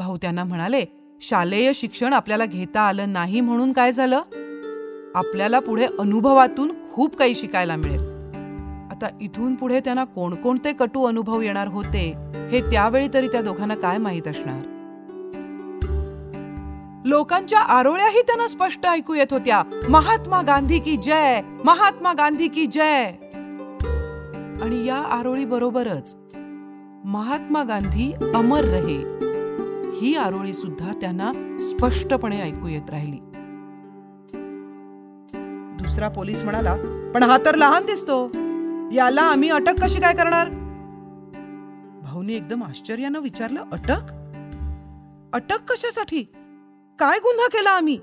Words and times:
भाऊ 0.00 0.16
त्यांना 0.16 0.44
म्हणाले 0.44 0.84
शालेय 1.20 1.72
शिक्षण 1.72 2.12
आपल्याला 2.12 2.44
घेता 2.44 2.80
आलं 2.80 3.12
नाही 3.12 3.40
म्हणून 3.40 3.72
काय 3.72 3.92
झालं? 3.92 4.16
आपल्याला 5.14 5.58
पुढे 5.58 5.86
अनुभवातून 5.98 6.72
खूप 6.92 7.16
काही 7.16 7.34
शिकायला 7.34 7.76
मिळेल. 7.76 8.00
आता 8.90 9.08
इथून 9.20 9.54
पुढे 9.54 9.80
त्यांना 9.80 10.04
कोणकोणते 10.04 10.72
कटू 10.72 11.04
अनुभव 11.04 11.40
येणार 11.40 11.68
होते 11.68 12.14
हे 12.50 12.60
त्यावेळी 12.60 13.08
तरी 13.14 13.28
त्या 13.28 13.42
दोघांना 13.42 13.74
काय 13.74 13.98
माहीत 13.98 14.28
असणार? 14.28 14.60
लोकांच्या 17.04 17.58
आरोळ्याही 17.58 18.22
त्यांना 18.22 18.48
स्पष्ट 18.48 18.86
ऐकू 18.86 19.14
येत 19.14 19.32
होत्या. 19.32 19.62
महात्मा 19.88 20.42
गांधी 20.42 20.78
की 20.78 20.96
जय 20.96 21.40
महात्मा 21.64 22.12
गांधी 22.12 22.48
की 22.48 22.66
जय. 22.66 23.12
आणि 24.62 24.86
या 24.86 24.96
आरोळी 24.96 25.44
बरोबरच 25.44 26.14
महात्मा 27.04 27.62
गांधी 27.62 28.12
अमर 28.34 28.64
रहे. 28.64 29.29
ही 30.00 30.14
आरोळी 30.16 30.52
सुद्धा 30.52 30.92
त्यांना 31.00 31.32
स्पष्टपणे 31.60 32.40
ऐकू 32.40 32.68
येत 32.68 32.90
राहिली. 32.90 33.18
दुसरा 35.82 36.08
पोलीस 36.08 36.42
म्हणाला 36.42 36.76
पण 37.14 37.22
हा 37.22 37.38
तर 37.46 37.54
लहान 37.54 37.84
दिसतो. 37.84 38.30
याला 38.92 39.22
आम्ही 39.22 39.50
अटक 39.50 39.82
कशी 39.82 40.00
काय 40.00 40.14
करणार? 40.14 40.48
भाऊनी 42.02 42.34
एकदम 42.34 42.64
आश्चर्यानं 42.64 43.20
विचारलं 43.20 43.60
अटक? 43.72 44.12
अटक 45.32 45.72
कशासाठी? 45.72 46.22
काय 46.98 47.18
गुन्हा 47.18 47.46
केला 47.46 47.70
आम्ही? 47.70 47.98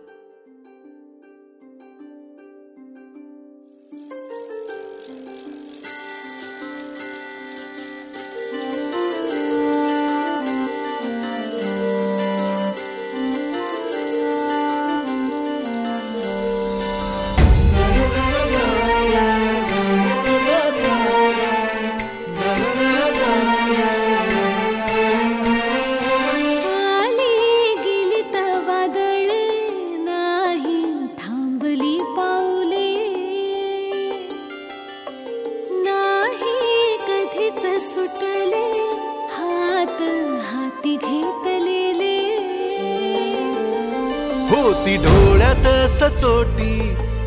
चोटी 46.18 46.76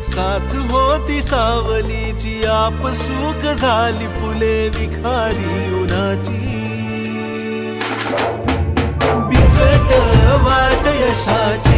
साथ 0.03 0.53
होती 0.71 1.21
सावलीची 1.21 2.33
आप 2.45 2.87
सुख 2.95 3.45
झाली 3.51 4.07
फुले 4.15 4.57
विखारी 4.69 5.73
उन्हाची. 5.81 6.39
बिकट 9.29 9.89
वाट 10.45 10.87
यशाची 11.01 11.70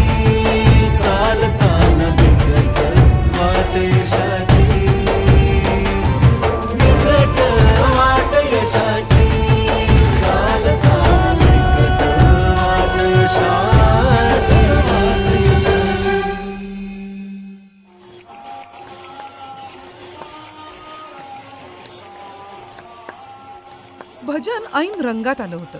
रंगात 25.13 25.41
आलं 25.41 25.55
होतं. 25.55 25.79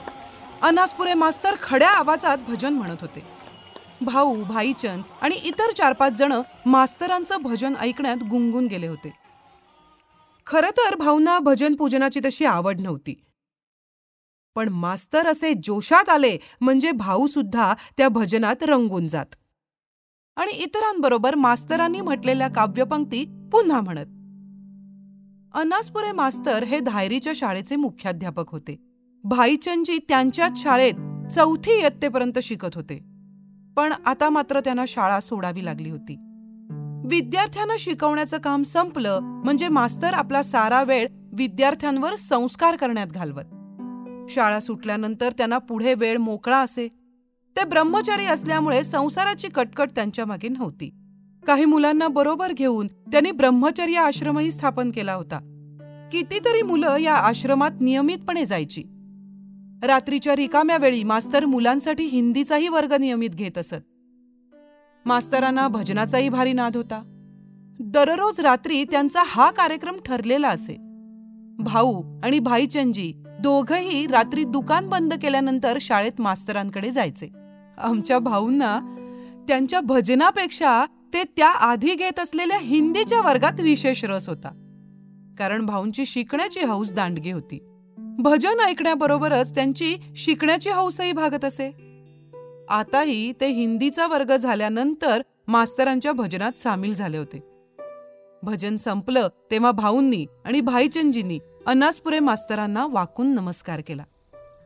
अनासपुरे 0.62 1.14
मास्तर 1.14 1.56
खड्या 1.62 1.90
आवाजात 1.90 2.38
भजन 2.48 2.74
म्हणत 2.74 2.98
होते. 3.02 3.24
भाऊ 4.02 4.44
भाईचंद 4.44 5.04
आणि 5.22 5.36
इतर 5.36 5.72
चार 5.72 5.94
पाच 5.94 6.12
जण 6.12 6.34
मास्तरांचं 6.66 7.42
भजन 7.42 7.76
ऐकण्यात 7.76 8.18
गुंगून 8.30 8.68
गेले 8.68 8.88
होते. 8.88 9.14
खरं 10.48 10.70
तर 10.70 10.96
भाऊंना 10.96 11.40
भजन 11.40 11.76
पूजनाची 11.76 12.20
तशी 12.26 12.46
आवड 12.46 12.80
नव्हती. 12.80 13.24
पण 14.56 14.70
मास्तर 14.70 15.28
असे 15.28 15.54
जोशात 15.64 16.10
आले 16.10 16.38
म्हणजे 16.62 16.92
भाऊ 16.92 17.28
सुद्धा 17.28 17.74
त्या 17.98 18.10
भजनात 18.10 18.56
रंगून 18.62 19.08
जात. 19.08 19.36
आणि 20.36 20.52
इतरांबरोबर 20.52 21.36
मास्तरांनी 21.36 22.02
म्हटलेल्या 22.02 22.48
काव्यपंक्ती 22.48 23.26
पुन्हा 23.26 23.82
म्हणत. 23.82 24.06
अनासपुरे 25.54 26.12
मास्तर 26.12 26.64
हे 26.64 26.80
धायरीच्या 26.80 27.34
शाळेचे 27.36 27.76
मुख्याध्यापक 27.76 28.50
होते. 28.50 28.83
भाईचंदजी 29.26 29.98
त्यांच्याच 30.10 30.64
शाळेत 30.64 30.94
चौथी 31.32 31.72
इयत्तेपर्यंत 31.72 32.40
शिकत 32.40 32.68
होते. 32.76 32.96
पण 33.78 33.94
आता 34.06 34.30
मात्र 34.30 34.60
त्यांना 34.60 34.84
शाळा 34.88 35.20
सोडावी 35.20 35.66
लागली 35.66 35.90
होती. 35.90 36.16
विद्यार्थ्यांना 37.06 37.74
शिकवण्याचं 37.80 38.38
काम 38.38 38.62
संपलं 38.62 39.20
म्हणजे 39.22 39.68
मास्तर 39.68 40.14
आपला 40.14 40.44
सारा 40.44 40.84
वेळ 40.84 41.08
विद्यार्थ्यांवर 41.34 42.16
संस्कार 42.16 42.76
करण्यात 42.76 43.08
घालवत. 43.08 43.44
शाळा 44.32 44.60
सुटल्यानंतर 44.60 45.32
त्यांना 45.32 45.58
पुढे 45.58 45.94
वेळ 45.94 46.18
मोकळा 46.18 46.58
असे. 46.58 46.88
ते 47.58 47.64
ब्रह्मचारी 47.64 48.26
असल्यामुळे 48.26 48.84
संसाराची 48.84 49.48
कटकट 49.48 49.90
त्यांच्या 49.96 50.26
मागे 50.26 50.48
नव्हती. 50.48 50.94
काही 51.48 51.66
मुलांना 51.66 52.08
बरोबर 52.08 52.52
घेऊन 52.52 52.88
त्यांनी 52.88 53.32
ब्रह्मचर्य 53.32 53.98
आश्रमही 53.98 54.52
स्थापन 54.52 54.92
केला 54.92 55.14
होता. 55.14 55.38
कितीतरी 56.12 56.62
मुलं 56.62 56.98
या 56.98 57.16
आश्रमात 57.16 57.72
नियमितपणे 57.80 58.46
जायची. 58.46 58.84
रात्रीच्या 59.84 60.36
रिकाम्या 60.36 60.78
वेळी 60.78 61.04
मास्तर 61.04 61.46
मुलांसाठी 61.46 62.04
हिंदीचाही 62.04 62.68
वर्ग 62.68 62.94
नियमित 62.94 63.30
घेत 63.30 63.58
असत. 63.58 63.76
मास्तरांना 65.06 65.68
भजनाचाही 65.68 66.30
भारी 66.30 66.54
नाद 66.54 66.78
होता. 66.78 67.02
दररोज 67.80 68.40
रात्री 68.40 68.84
त्यांचा 68.84 69.20
हा 69.26 69.52
कार्यक्रम 69.52 69.96
ठरलेला 70.06 70.50
असे. 70.50 70.78
भाऊ 71.60 72.20
आणि 72.24 72.40
भाईचंदजी 72.40 73.14
दोघही 73.40 74.08
रात्री 74.08 74.44
दुकान 74.44 74.90
बंद 74.90 75.14
केल्यानंतर 75.14 75.78
शाळेत 75.82 76.22
मास्तरांकडे 76.22 76.92
जायचे. 76.92 77.30
आमच्या 77.78 78.20
भाऊंना 78.20 78.80
त्यांच्या 79.48 79.80
भजनापेक्षा 79.80 80.86
ते 81.14 81.24
त्या 81.24 81.50
आधी 81.50 81.96
घेत 81.96 82.20
असलेल्या 82.20 82.58
हिंदीच्या 82.62 83.22
वर्गात 83.22 83.60
विशेष 83.62 84.06
रस 84.06 84.30
होता. 84.30 84.50
कारण 85.38 85.66
भाऊंची 85.66 86.06
शिकण्याची 86.06 86.60
हौस 86.60 86.94
दांडगी 86.94 87.32
होती. 87.32 87.60
भजन 88.20 88.60
ऐकण्याबरोबरच 88.60 89.56
त्यांची 89.56 89.98
शिकण्याची 90.16 90.70
हौसही 90.70 91.12
भागत 91.12 91.46
असे. 91.46 91.68
आताही 92.70 93.34
ते 93.42 93.48
हिंदीचा 93.48 94.08
वर्ग 94.08 94.36
झाल्यानंतर 94.36 95.22
मास्तरांच्या 95.48 96.12
भजनात 96.12 96.60
सामील 96.60 96.96
झाले 96.96 97.18
होते. 97.18 97.44
भजन 98.44 98.78
संपलं 98.78 99.28
तेव्हा 99.52 99.72
भाऊंनी 99.72 100.26
आणि 100.46 100.62
भाईचंदजींनी 100.62 101.40
अनासपुरे 101.66 102.20
मास्तरांना 102.20 102.88
वाकून 102.90 103.28
नमस्कार 103.28 103.82
केला. 103.88 104.04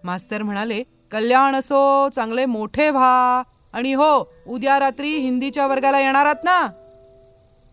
मास्तर 0.04 0.44
म्हणाले 0.44 0.84
कल्याण 1.12 1.56
असो 1.56 2.10
चांगले 2.10 2.46
मोठे 2.46 2.90
व्हा. 2.90 3.44
आणि 3.74 3.94
हो 3.94 4.34
उद्या 4.48 4.80
रात्री 4.80 5.18
हिंदीच्या 5.18 5.68
वर्गाला 5.68 6.00
येणार 6.00 6.26
आहात 6.26 6.44
ना. 6.44 6.68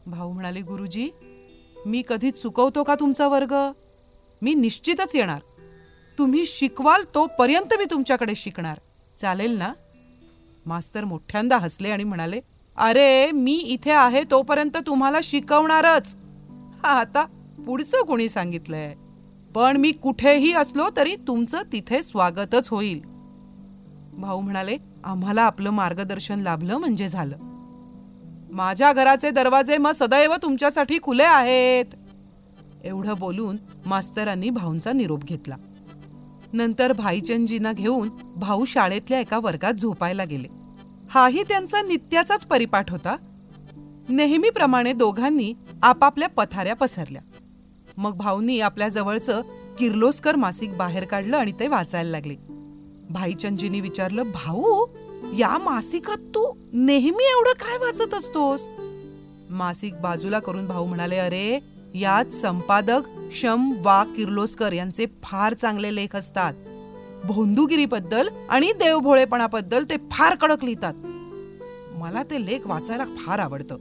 भाऊ 0.07 0.33
म्हणाले 0.33 0.61
गुरुजी 0.61 1.11
मी 1.87 2.03
कधी 2.09 2.31
चुकवतो 2.31 2.85
का 2.85 2.95
तुमचा 2.95 3.29
वर्ग? 3.29 3.55
मी 4.43 4.55
निश्चितच 4.55 5.17
येणार. 5.17 5.39
तुम्ही 6.19 6.45
शिकवाल 6.47 7.03
तोपर्यंत 7.15 7.75
मी 7.79 7.85
तुमच्याकडे 7.91 8.35
शिकणार. 8.35 8.79
चालेल 9.21 9.59
ना? 9.59 9.73
मास्तर 10.67 11.05
मोठ्यांदा 11.05 11.59
हसले 11.59 11.91
आणि 11.91 12.05
म्हणाले 12.05 12.41
अरे 12.77 13.31
मी 13.31 13.55
इथे 13.55 13.91
आहे 13.91 14.23
तोपर्यंत 14.31 14.77
तुम्हाला 14.77 15.19
शिकवणारच. 15.23 16.17
हा 16.83 16.89
आता 16.89 17.27
पुढचं 17.67 18.03
कोणी 18.03 18.29
सांगितलंय? 18.29 18.95
पण 19.55 19.77
मी 19.77 19.93
कुठेही 19.93 20.53
असलो 20.53 20.87
तरी 20.97 21.17
तुमचं 21.17 21.63
तिथे 21.73 22.03
स्वागतच 22.03 22.69
होईल. 22.69 23.01
भाऊ 24.13 24.41
म्हणाले 24.41 24.79
आम्हाला 25.05 25.43
आपलं 25.43 25.71
मार्गदर्शन 25.71 26.41
लाभलं 26.41 26.77
म्हणजे 26.77 27.09
झालं. 27.09 27.37
माझ्या 28.51 28.93
घराचे 28.93 29.31
दरवाजे 29.31 29.79
मग 29.79 29.93
सदैव 29.93 30.35
तुमच्यासाठी 30.43 30.99
खुले 31.03 31.23
आहेत. 31.23 31.85
एवढं 32.85 33.15
बोलून 33.19 33.57
मास्तरांनी 33.87 34.51
भाऊंचा 34.51 34.93
निरोप 34.93 35.25
घेतला. 35.25 35.57
नंतर 36.55 36.93
भाईचंदजींना 36.93 37.73
घेऊन 37.73 38.09
भाऊ 38.37 38.65
शाळेतल्या 38.65 39.21
एका 39.21 39.39
वर्गात 39.39 39.75
झोपायला 39.75 40.25
गेले. 40.25 40.49
हाही 41.11 41.43
त्यांचा 41.43 41.83
नित्याचाच 41.83 42.47
परिपाठ 42.47 42.91
होता. 42.91 43.17
नेहमीप्रमाणे 44.09 44.93
दोघांनी 44.93 45.55
आपापल्या 45.83 46.29
पथाऱ्या 46.29 46.77
पसरल्या. 46.77 47.23
मग 47.97 48.17
भाऊंनी 48.17 48.61
आपल्या 48.61 48.89
जवळचं 48.89 49.43
किर्लोस्कर 49.79 50.37
मासिक 50.37 50.77
बाहेर 50.77 51.05
काढलं 51.05 51.37
आणि 51.37 51.53
ते 51.61 51.69
वाचायला 51.69 52.11
लागले. 52.11 52.35
भाईचंदजींनी 53.11 53.81
विचारलं 53.81 54.23
भाऊ 54.23 54.87
या 55.39 55.59
मासिकात 55.59 56.19
तू 56.19 56.55
नेहमी 56.73 57.25
एवढं 57.25 57.53
काय 57.53 57.79
वाचत 57.79 58.15
असतोस? 58.15 58.69
मासिक 59.51 60.01
बाजूला 60.01 60.39
करून 60.39 60.67
भाऊ 60.67 60.87
म्हणाले 60.87 61.17
अरे 61.17 61.61
यात 61.95 62.35
संपादक 62.35 63.01
शम 63.33 63.73
वा 63.85 64.05
किर्लोस्कर 64.05 64.73
यांचे 64.73 65.07
फार 65.23 65.55
चांगले 65.55 65.95
लेख 65.95 66.17
असतात. 66.17 66.55
भोंदूगिरीबद्दल 67.25 68.29
आणि 68.49 68.73
देवभोळेपणाबद्दल 68.73 69.85
ते 69.85 69.97
फार 70.11 70.35
कडक 70.35 70.65
लिहितात. 70.65 70.95
मला 71.99 72.23
ते 72.23 72.47
लेख 72.47 72.59
वाचायला 72.67 73.05
फार 73.05 73.39
आवडतं. 73.39 73.77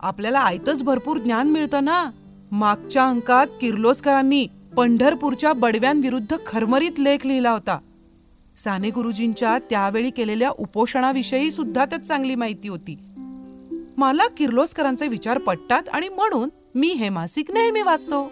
आपल्याला 0.00 0.40
आयतच 0.40 0.82
भरपूर 0.82 1.16
ज्ञान 1.16 1.48
मिळतं 1.48 1.84
ना? 1.84 2.10
मागच्या 2.52 3.06
अंकात 3.06 3.46
किर्लोस्करांनी 3.60 4.46
पंढरपूरच्या 4.76 5.52
बडव्यांविरुद्ध 5.52 6.36
खरमरीत 6.46 6.98
लेख 6.98 7.26
लिहिला 7.26 7.50
होता. 7.50 7.78
साने 8.64 8.90
गुरुजींच्या 8.90 9.58
त्यावेळी 9.58 10.10
केलेल्या 10.10 10.50
उपोषणाविषयी 10.50 11.50
सुद्धा 11.50 11.84
त्यात 11.84 12.00
चांगली 12.00 12.34
माहिती 12.34 12.68
होती. 12.68 12.98
मला 13.96 14.28
किर्लोस्करांचे 14.28 15.08
विचार 15.08 15.38
पटतात 15.38 15.82
आणि 15.88 16.08
म्हणून 16.08 16.48
मी 16.76 16.88
हे 16.88 17.08
मासिक 17.08 17.50
नेहमी 17.50 17.82
वाचतो. 17.82 18.30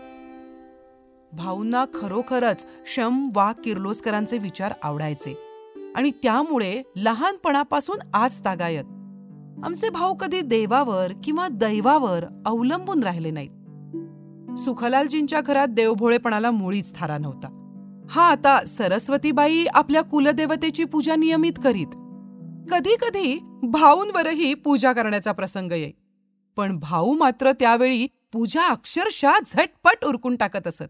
भाऊंना 1.33 1.85
खरोखरच 1.95 2.67
शम 2.87 3.29
वा 3.35 3.53
किर्लोस्करांचे 3.53 4.39
विचार 4.39 4.73
आवडायचे. 4.83 5.39
आणि 5.97 6.11
त्यामुळे 6.11 6.83
लहानपणापासून 6.97 7.99
आज 8.15 8.45
तागायत. 8.45 8.85
आमचे 9.65 9.91
भाऊ 9.91 10.15
कधी 10.15 10.41
देवावर 10.41 11.13
किंवा 11.25 11.49
दैवावर 11.49 12.25
अवलंबून 12.47 13.03
राहिले 13.03 13.31
नाहीत. 13.31 13.51
सुखलालजींच्या 14.59 15.41
घरात 15.41 15.69
देवभोळेपणाला 15.69 16.51
मुळीच 16.51 16.95
थारा 16.95 17.19
नव्हता. 17.19 17.49
हा 18.11 18.29
आता 18.29 18.65
सरस्वतीबाई 18.65 19.67
आपल्या 19.75 20.03
कुलदेवतेची 20.03 20.85
पूजा 20.85 21.17
नियमित 21.17 21.53
करीत. 21.65 21.95
कधी 22.71 22.97
कधी 23.03 23.41
भाऊंवरही 23.63 24.55
पूजा 24.55 24.93
करण्याचा 24.93 25.33
प्रसंग 25.33 25.73
येई. 25.73 25.93
पण 26.57 26.79
भाऊ 26.79 27.13
मात्र 27.13 27.53
त्यावेळी 27.53 28.07
पूजा 28.35 28.63
अक्षरशः 28.67 29.33
झटपट 29.47 30.05
उरकून 30.05 30.37
टाकत 30.37 30.67
असत. 30.67 30.83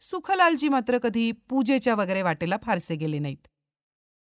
सुखलालजी 0.00 0.68
मात्र 0.68 0.98
कधी 0.98 1.32
पूजेच्या 1.32 1.94
वगैरे 1.94 2.22
वाटेला 2.22 2.56
फारसे 2.62 2.96
गेले 2.96 3.18
नाहीत. 3.18 3.46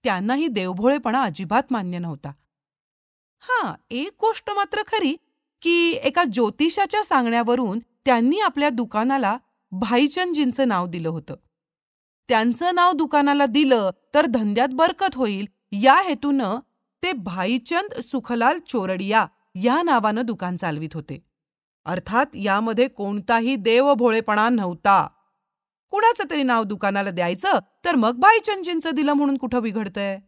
त्यांनाही 0.04 0.48
देवभोळेपणा 0.48 1.24
अजिबात 1.24 1.64
मान्य 1.72 2.00
नव्हता. 2.00 2.32
हा 3.40 3.76
एक 3.90 4.12
गोष्ट 4.20 4.50
मात्र 4.50 4.82
खरी 4.88 5.16
की 5.62 5.92
एका 5.92 6.24
ज्योतिषाच्या 6.24 7.04
सांगण्यावरून 7.04 7.80
त्यांनी 7.80 8.40
आपल्या 8.40 8.70
दुकानाला 8.70 9.38
भाईचंदजींचं 9.72 10.68
नाव 10.68 10.88
दिलं 10.88 11.10
होतं. 11.10 11.36
त्यांचं 12.30 12.76
नाव 12.76 12.92
दुकानाला 12.92 13.46
दिलं 13.46 13.90
तर 14.14 14.26
धंद्यात 14.26 14.70
बरकत 14.72 15.16
होईल. 15.16 15.48
या 15.72 16.02
हेतूनं 16.02 16.60
ते 17.04 17.12
भाईचंद 17.12 18.00
सुखलाल 18.00 18.58
चोरडिया 18.68 19.26
या 19.56 19.82
नावानं 19.82 20.22
दुकान 20.26 20.56
चालवित 20.56 20.90
होते. 20.94 21.29
अर्थात 21.86 22.26
यामध्ये 22.36 22.88
कोणताही 22.88 23.56
देवभोळेपणा 23.56 24.50
नव्हता. 24.50 25.08
कुणाचं 25.90 26.24
तरी 26.30 26.44
नाव 26.44 26.64
दुकानाला 26.64 27.10
द्यायचं 27.10 27.50
तर 27.86 27.96
मग 27.96 28.16
भाईचंदजींचं 28.16 28.90
दिलं 28.94 29.14
म्हणून 29.14 29.38
कुठं 29.38 29.62
बिघडतंय? 29.62 30.20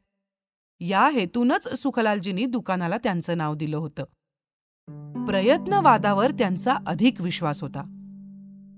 या 0.80 1.10
हेतूनच 1.10 1.82
सुखलालजींनी 1.82 2.46
दुकानाला 2.46 2.98
त्यांचं 2.98 3.38
नाव 3.38 3.56
दिलं 3.56 3.78
होतं. 3.78 4.04
प्रयत्नवादावर 5.26 6.32
त्यांचा 6.32 6.78
अधिक 6.88 7.22
विश्वास 7.22 7.62
होता. 7.62 7.82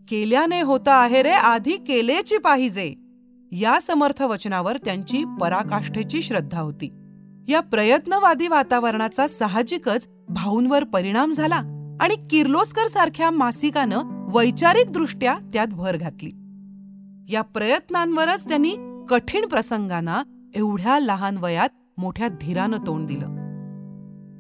केल्याने 0.09 0.61
होता 0.61 0.93
आहे 0.93 1.23
रे 1.23 1.31
आधी 1.31 1.77
केलेची 1.77 2.37
पाहिजे. 2.37 2.95
या 3.51 3.79
समर्थ 3.81 4.21
वचनावर 4.21 4.77
त्यांची 4.77 5.23
पराकाष्ठेची 5.41 6.21
श्रद्धा 6.21 6.59
होती. 6.59 6.87
या 7.47 7.59
प्रयत्नवादी 7.59 8.47
वातावरणाचा 8.47 9.27
साहजिकच 9.27 10.07
भाऊंवर 10.29 10.83
परिणाम 10.83 11.31
झाला. 11.31 11.72
आणि 12.01 12.15
किर्लोस्कर 12.29 12.87
सारख्या 12.87 13.31
मासिकानं 13.31 14.01
वैचारिक 14.33 14.91
दृष्ट्या 14.91 15.37
त्यात 15.53 15.67
भर 15.67 15.97
घातली. 15.97 16.31
या 17.33 17.41
प्रयत्नांवरच 17.41 18.49
त्यांनी 18.49 18.75
कठीण 19.09 19.45
प्रसंगांना 19.45 20.23
एवढ्या 20.55 20.99
लहान 20.99 21.37
वयात 21.37 21.69
मोठ्या 21.97 22.27
धीरानं 22.27 22.77
तोंड 22.77 23.07
दिलं. 23.07 23.25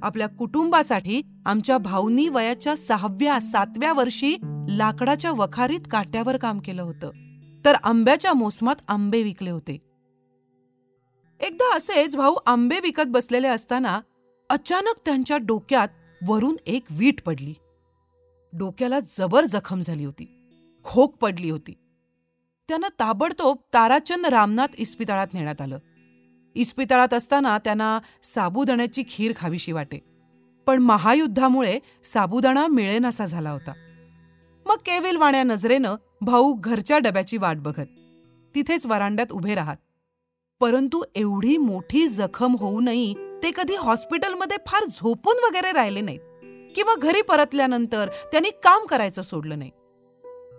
आपल्या 0.03 0.27
कुटुंबासाठी 0.27 1.21
आमच्या 1.45 1.77
भाऊंनी 1.77 2.27
वयाच्या 2.27 2.75
सहाव्या 2.75 3.39
सातव्या 3.39 3.93
वर्षी 3.93 4.37
लाकडाच्या 4.69 5.31
वखारीत 5.31 5.79
काट्यावर 5.91 6.37
काम 6.37 6.59
केलं 6.59 6.81
होतं. 6.81 7.11
तर 7.65 7.73
आंब्याच्या 7.73 8.33
मोसमात 8.33 8.75
आंबे 8.87 9.23
विकले 9.23 9.49
होते. 9.49 9.73
एकदा 11.39 11.77
असेच 11.77 12.15
भाऊ 12.17 12.35
आंबे 12.45 12.79
विकत 12.83 13.03
बसलेले 13.07 13.47
असताना 13.47 14.01
अचानक 14.49 14.93
त्यांच्या 15.05 15.37
डोक्यात 15.37 15.87
वरून 16.27 16.55
एक 16.65 16.83
वीट 16.91 17.21
पडली. 17.21 17.53
डोक्याला 18.53 18.99
जबर 19.17 19.45
जखम 19.45 19.79
झाली 19.79 20.05
होती. 20.05 20.39
खोक 20.83 21.15
पडली 21.15 21.49
होती. 21.49 21.73
त्यांना 22.67 22.87
ताबडतोब 22.99 23.57
ताराचंद 23.73 24.25
रामनाथ 24.25 24.67
इस्पितळात 24.77 25.27
नेण्यात 25.33 25.61
आलं. 25.61 25.79
इस्पितळात 26.55 27.13
असताना 27.13 27.57
त्यांना 27.57 27.99
साबुदाण्याची 28.23 29.03
खीर 29.09 29.33
खावीशी 29.35 29.71
वाटे. 29.71 29.99
पण 30.67 30.81
महायुद्धामुळे 30.81 31.79
साबुदाणा 32.03 32.67
मिळेनासा 32.67 33.25
झाला 33.25 33.51
होता. 33.51 33.73
मग 34.65 34.75
केविलवाण्या 34.75 35.43
नजरेनं 35.43 35.95
भाऊ 36.21 36.53
घरच्या 36.53 36.97
डब्याची 36.97 37.37
वाट 37.37 37.57
बघत. 37.57 37.87
तिथेच 38.55 38.85
वरांड्यात 38.85 39.31
उभे 39.31 39.55
राहत. 39.55 39.77
परंतु 40.59 41.03
एवढी 41.15 41.57
मोठी 41.57 42.07
जखम 42.07 42.55
होऊनही 42.55 43.15
ते 43.43 43.51
कधी 43.51 43.75
हॉस्पिटलमध्ये 43.75 44.57
फार 44.67 44.85
झोपून 44.85 45.35
वगैरे 45.43 45.71
राहिले 45.71 46.01
नाहीत. 46.01 46.19
किंवा 46.75 46.95
घरी 46.95 47.21
परतल्यानंतर 47.21 48.09
त्यांनी 48.31 48.49
काम 48.49 48.85
करायचं 48.85 49.21
सोडलं 49.21 49.59
नाही. 49.59 49.71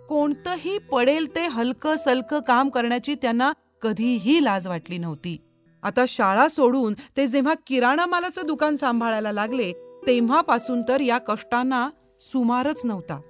कोणतंही 0.09 0.77
पडेल 0.77 1.35
ते 1.35 1.45
हलकं 1.45 1.95
सलकं 1.95 2.39
काम 2.39 2.69
करण्याची 2.69 3.15
त्यांना 3.15 3.53
कधीही 3.81 4.43
लाज 4.43 4.67
वाटली 4.67 4.97
नव्हती. 4.97 5.41
आता 5.83 6.05
शाळा 6.07 6.47
सोडून 6.47 6.93
ते 7.17 7.27
जेव्हा 7.27 7.53
किराणा 7.67 8.05
मालाचं 8.05 8.41
दुकान 8.45 8.75
सांभाळायला 8.75 9.31
लागले 9.31 9.71
तेव्हापासून 10.07 10.81
तर 10.81 10.99
या 10.99 11.17
कष्टांना 11.17 11.89
सुमारच 12.19 12.85
नव्हता. 12.85 13.21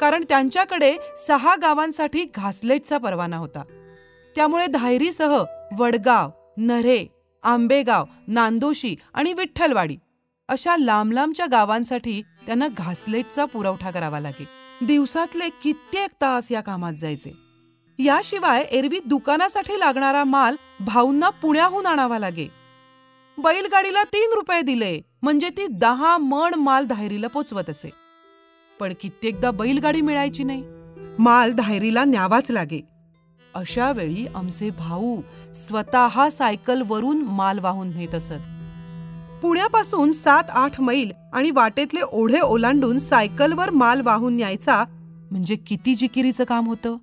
कारण 0.00 0.24
त्यांच्याकडे 0.28 0.96
सहा 1.28 1.56
गावांसाठी 1.56 2.24
घासलेटचा 2.34 2.98
परवाना 2.98 3.36
होता. 3.36 3.62
त्यामुळे 4.36 4.66
धायरीसह 4.66 5.44
वडगाव 5.78 6.30
नरे 6.56 7.17
आंबेगाव 7.48 8.04
नांदोशी 8.28 8.96
आणि 9.14 9.32
विठ्ठलवाडी 9.32 9.96
अशा 10.48 10.76
लांब 10.76 11.12
लांबच्या 11.12 11.46
गावांसाठी 11.46 12.22
त्यांना 12.46 12.68
घासलेटचा 12.68 13.44
पुरवठा 13.44 13.90
करावा 13.90 14.20
लागे 14.20 14.46
दिवसातले 14.86 15.48
कित्येक 15.48 16.10
तास 16.20 16.52
या 16.52 16.60
कामात 16.60 16.92
जायचे. 16.92 17.30
याशिवाय 17.98 18.62
एरवी 18.62 19.00
दुकानासाठी 19.06 19.78
लागणारा 19.78 20.24
माल 20.24 20.56
भाऊंना 20.80 21.28
पुण्याहून 21.30 21.86
आणावा 21.86 22.18
लागे 22.18 22.46
बैलगाडीला 23.38 24.04
तीन 24.04 24.30
रुपये 24.34 24.60
दिले 24.60 25.00
म्हणजे 25.22 25.48
ती 25.48 25.66
दहा 25.66 26.16
मण 26.18 26.54
माल 26.54 26.86
धायरीला 26.86 27.26
पोचवत 27.26 27.70
असे. 27.70 27.90
पण 28.80 28.92
कित्येकदा 29.00 29.50
बैलगाडी 29.50 30.00
मिळायची 30.00 30.44
नाही. 30.44 30.64
माल 31.18 31.52
धायरीला 31.52 32.04
न्यावाच 32.04 32.50
लागे 32.50 32.80
अशा 33.58 33.92
वेळी 33.92 34.26
आमचे 34.26 34.70
भाऊ 34.70 35.20
स्वतः 35.54 36.30
सायकलवरून 36.30 37.22
माल 37.22 37.58
वाहून 37.58 37.88
नेत 37.88 38.14
असत. 38.14 38.32
पुण्यापासून 39.42 40.12
सात 40.12 40.44
आठ 40.50 40.80
मैल 40.80 41.12
आणि 41.32 41.50
वाटेतले 41.50 42.00
ओढे 42.00 42.40
ओलांडून 42.40 42.98
सायकलवर 42.98 43.70
माल 43.70 44.00
वाहून 44.00 44.36
न्यायचा 44.36 44.84
म्हणजे 45.30 45.56
किती 45.56 45.94
जिकिरीचं 45.94 46.44
काम 46.44 46.66
होतं? 46.66 46.96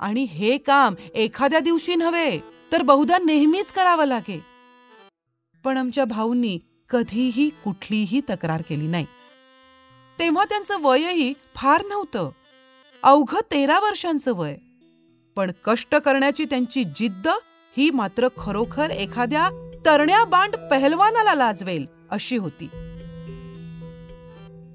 आणि 0.00 0.22
हे 0.22 0.58
काम 0.58 0.94
एखाद्या 1.14 1.60
दिवशी 1.60 1.94
नव्हे 1.94 2.40
तर 2.72 2.82
बहुधा 2.82 3.18
नेहमीच 3.26 3.72
करावं 3.72 4.04
लागे. 4.04 4.44
पण 5.64 5.76
आमच्या 5.76 6.04
भाऊंनी 6.04 6.58
कधीही 6.90 7.48
कुठलीही 7.48 8.20
तक्रार 8.20 8.62
केली 8.68 8.86
नाही. 8.86 9.06
तेव्हा 10.18 10.44
त्यांचं 10.44 10.76
वयही 10.82 11.34
फार 11.54 11.82
नव्हतं. 11.88 12.30
अवघं 13.02 13.40
तेरा 13.50 13.80
वर्षांचं 13.80 14.32
वय. 14.32 14.56
पण 15.36 15.50
कष्ट 15.64 15.94
करण्याची 15.94 16.44
त्यांची 16.44 16.84
जिद्द 16.84 17.28
ही 17.76 17.90
मात्र 17.90 18.28
खरोखर 18.38 18.90
एखाद्या 18.90 19.48
तरण्या 19.86 20.24
बांड 20.24 20.56
पहलवानाला 20.70 21.34
लाजवेल 21.34 21.86
अशी 22.10 22.36
होती. 22.36 22.68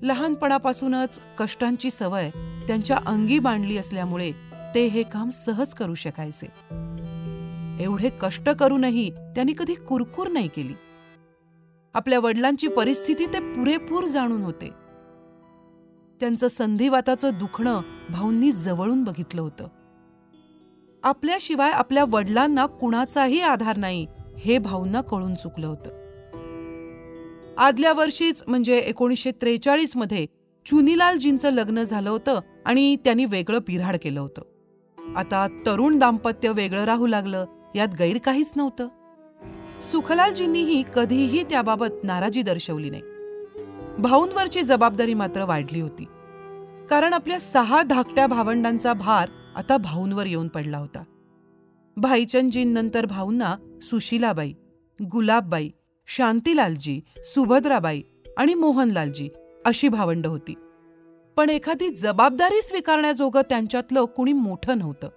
लहानपणापासूनच 0.01 1.19
कष्टांची 1.37 1.91
सवय 1.91 2.29
त्यांच्या 2.67 2.97
अंगी 3.05 3.39
बांधली 3.39 3.77
असल्यामुळे 3.77 4.31
ते 4.75 4.85
हे 4.85 5.03
काम 5.03 5.29
सहज 5.29 5.73
करू 5.73 5.95
शकायचे. 5.95 6.47
एवढे 7.83 8.09
कष्ट 8.21 8.49
करूनही 8.49 9.09
त्यांनी 9.09 9.53
कधी 9.57 9.75
कुरकुर 9.75 10.27
नाही 10.27 10.47
केली. 10.47 10.73
आपल्या 11.93 12.19
वडिलांची 12.19 12.67
परिस्थिती 12.67 13.25
ते 13.25 13.39
पुरेपूर 13.39 14.05
जाणून 14.05 14.43
होते. 14.43 14.69
त्यांचं 16.19 16.47
संधिवाताचं 16.47 17.29
दुखणं 17.33 17.81
भाऊंनी 18.09 18.51
जवळून 18.51 19.03
बघितलं 19.03 19.41
होतं. 19.41 19.67
आपल्याशिवाय 21.07 21.71
आपल्या 21.71 22.05
वडिलांना 22.09 22.65
कुणाचाही 22.65 23.41
आधार 23.41 23.77
नाही 23.77 24.07
हे 24.39 24.57
भाऊंना 24.57 25.01
कळून 25.01 25.35
चुकलं 25.35 25.67
होतं. 25.67 25.89
आदल्या 27.57 27.93
वर्षीच 27.93 28.43
म्हणजे 28.47 28.77
एकोणीसशे 28.77 29.31
त्रेचाळीसमध्ये 29.31 30.25
चुनीलालजींचं 30.65 31.49
लग्न 31.49 31.83
झालं 31.83 32.09
होतं 32.09 32.39
आणि 32.65 32.95
त्यांनी 32.95 33.25
वेगळं 33.25 33.59
पिऱ्हाड 33.59 33.97
केलं 34.03 34.19
होतं. 34.19 34.41
आता 35.15 35.47
तरुण 35.65 35.99
दाम्पत्य 35.99 36.51
वेगळं 36.51 36.83
राहू 36.83 37.07
लागलं 37.07 37.45
यात 37.75 37.87
गैर 37.99 38.17
काहीच 38.17 38.51
नव्हतं. 38.55 38.87
सुखलालजींनीही 39.81 40.83
कधीही 40.95 41.43
त्याबाबत 41.43 42.03
नाराजी 42.03 42.41
दर्शवली 42.41 42.89
नाही. 42.89 43.01
भाऊंवरची 43.97 44.61
जबाबदारी 44.61 45.13
मात्र 45.13 45.43
वाढली 45.43 45.81
होती. 45.81 46.05
कारण 46.89 47.13
आपल्या 47.13 47.39
सहा 47.39 47.83
धाकट्या 47.83 48.27
भावंडांचा 48.27 48.93
भार 48.93 49.29
आता 49.57 49.77
भाऊंवर 49.77 50.25
येऊन 50.25 50.47
पडला 50.47 50.77
होता. 50.77 51.03
भाईचंदजींनंतर 51.97 53.05
भाऊंना 53.05 53.55
सुशीलाबाई 53.81 54.53
गुलाबबाई 55.11 55.69
शांतीलालजी 56.07 57.01
सुभद्राबाई 57.17 58.01
आणि 58.37 58.53
मोहनलालजी 58.53 59.29
अशी 59.65 59.87
भावंड 59.87 60.27
होती. 60.27 60.53
पण 61.37 61.49
एखादी 61.49 61.89
जबाबदारी 61.89 62.61
स्वीकारण्याजोगं 62.61 63.41
त्यांच्यातलं 63.41 64.05
कुणी 64.05 64.33
मोठं 64.33 64.77
नव्हतं. 64.77 65.09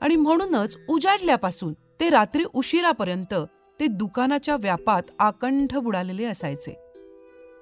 आणि 0.00 0.16
म्हणूनच 0.16 0.78
उजाडल्यापासून 0.88 1.72
ते 1.72 2.10
रात्री 2.10 2.44
उशिरापर्यंत 2.54 3.34
ते 3.80 3.86
दुकानाच्या 3.86 4.56
व्यापात 4.56 5.02
आकंठ 5.18 5.76
बुडालेले 5.76 6.24
असायचे. 6.24 6.78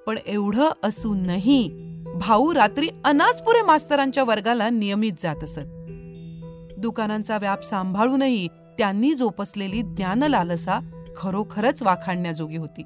पण 0.07 0.19
एवढं 0.27 0.71
असूनही 0.83 1.71
भाऊ 2.21 2.55
रात्री 2.55 2.89
अनासपुरे 3.05 3.63
मास्तरांच्या 3.63 4.25
वर्गाला 4.25 4.71
नियमित 4.71 5.13
जात 5.23 5.45
असत. 5.45 5.80
दुकानांचा 6.81 7.39
व्याप 7.39 7.63
सांभाळूनही 7.63 8.49
त्यांनी 8.79 9.15
जोपसलेली 9.15 9.83
ज्ञानलालसा 9.83 10.79
खरोखरच 11.17 11.83
वाखाणण्याजोगी 11.83 12.57
होती. 12.57 12.83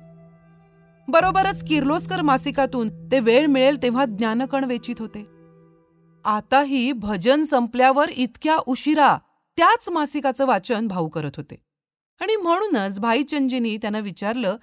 बरोबरच 1.09 1.65
किर्लोस्कर 1.69 2.21
मासिकातून 2.21 2.89
ते 3.11 3.21
वेळ 3.21 3.47
मिळेल 3.47 3.83
तेव्हा 3.83 4.05
ज्ञानकण 4.05 4.65
वेचित 4.65 4.95
होते. 4.99 5.25
आताही 6.25 6.93
भजन 6.93 7.45
संपल्यावर 7.45 8.09
इतक्या 8.09 8.57
उशिरा 8.67 9.17
त्याच 9.59 9.89
मासिकाचं 9.89 10.47
वाचन 10.47 10.87
भाऊ 10.87 11.09
करत 11.09 11.37
होते. 11.37 11.57
आणि 12.21 12.37
म्हणूनच 12.37 13.01
भाईचंदजींनी 13.01 13.77
त्यांना 13.77 13.99
विचारलं 13.99 14.57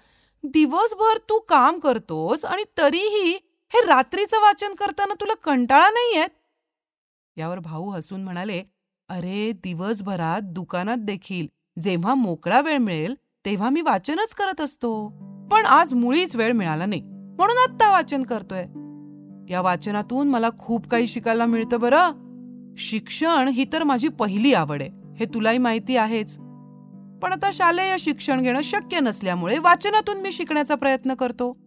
दिवसभर 0.43 1.17
तू 1.29 1.39
काम 1.39 1.79
करतोस 1.79 2.45
आणि 2.45 2.63
तरीही 2.77 3.31
हे 3.71 3.85
रात्रीचं 3.85 4.41
वाचन 4.41 4.73
करताना 4.73 5.13
तुला 5.13 5.33
कंटाळा 5.33 5.89
नाही 5.89 6.15
येत 6.15 6.29
यावर 7.37 7.59
भाऊ 7.59 7.89
हसून 7.89 8.23
म्हणाले 8.23 8.63
अरे 9.11 9.51
दिवसभरात 9.51 10.41
दुकानात 10.41 10.97
देखील 10.97 11.47
जेव्हा 11.81 12.15
मोकळा 12.15 12.61
वेळ 12.61 12.77
मिळेल 12.77 13.15
तेव्हा 13.45 13.69
मी 13.69 13.81
वाचनच 13.81 14.33
करत 14.33 14.61
असतो. 14.61 15.07
पण 15.51 15.65
आज 15.65 15.93
मुळीच 15.93 16.35
वेळ 16.35 16.51
मिळाला 16.51 16.85
नाही. 16.85 17.01
म्हणून 17.01 17.71
आत्ता 17.71 17.91
वाचन 17.91 18.23
करतोय. 18.23 18.63
या 19.53 19.61
वाचनातून 19.61 20.27
मला 20.27 20.49
खूप 20.59 20.87
काही 20.87 21.07
शिकायला 21.07 21.45
मिळतं 21.45 21.79
बरं. 21.79 22.75
शिक्षण 22.77 23.47
ही 23.47 23.65
तर 23.73 23.83
माझी 23.83 24.07
पहिली 24.07 24.53
आवड 24.53 24.81
आहे. 24.81 24.89
हे 25.15 25.25
तुलाही 25.25 25.57
माहिती 25.57 25.97
आहेच. 25.97 26.37
पण 27.21 27.33
आता 27.33 27.49
शालेय 27.53 27.97
शिक्षण 27.99 28.41
घेणं 28.41 28.61
शक्य 28.61 28.99
नसल्यामुळे 28.99 29.57
वाचनातून 29.57 30.17
मी 30.17 30.31
शिकण्याचा 30.31 30.75
प्रयत्न 30.75 31.13
करतो. 31.13 31.57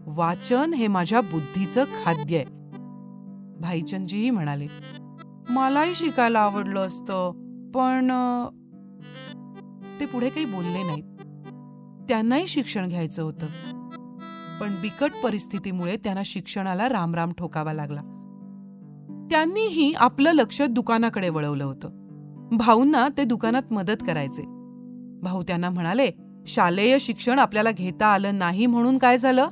वाचन 0.00 0.74
हे 0.74 0.86
माझ्या 0.86 1.20
बुद्धीचं 1.20 1.84
खाद्य 1.84 2.36
आहे. 2.36 2.44
भाईचंदजीही 3.60 4.30
म्हणाले 4.30 4.66
मलाही 5.50 5.94
शिकायला 5.94 6.40
आवडलं 6.40 6.80
असतं 6.80 7.30
पण 7.74 8.08
ते 10.00 10.06
पुढे 10.06 10.28
काही 10.28 10.46
बोलले 10.46 10.82
नाहीत. 10.82 11.04
त्यांनाही 12.08 12.46
शिक्षण 12.46 12.88
घ्यायचं 12.88 13.22
होतं. 13.22 13.46
पण 14.60 14.74
बिकट 14.82 15.10
परिस्थितीमुळे 15.24 15.96
त्यांना 15.96 16.22
शिक्षणाला 16.24 16.88
रामराम 16.88 17.32
ठोकावा 17.32 17.72
लागला. 17.72 18.00
त्यांनीही 19.30 19.92
आपलं 19.92 20.32
लक्ष 20.32 20.62
दुकानाकडे 20.62 21.28
वळवलं 21.28 21.64
होतं. 21.64 21.88
भाऊंना 22.52 23.08
ते 23.16 23.24
दुकानात 23.24 23.72
मदत 23.72 24.02
करायचे. 24.06 24.42
भाऊ 25.22 25.42
त्यांना 25.42 25.70
म्हणाले 25.70 26.10
शालेय 26.46 26.98
शिक्षण 26.98 27.38
आपल्याला 27.38 27.70
घेता 27.70 28.06
आलं 28.06 28.38
नाही 28.38 28.66
म्हणून 28.66 28.98
काय 28.98 29.18
झालं? 29.18 29.48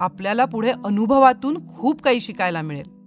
आपल्याला 0.00 0.44
पुढे 0.44 0.72
अनुभवातून 0.84 1.68
खूप 1.68 2.02
काही 2.02 2.20
शिकायला 2.20 2.62
मिळेल. 2.62 3.01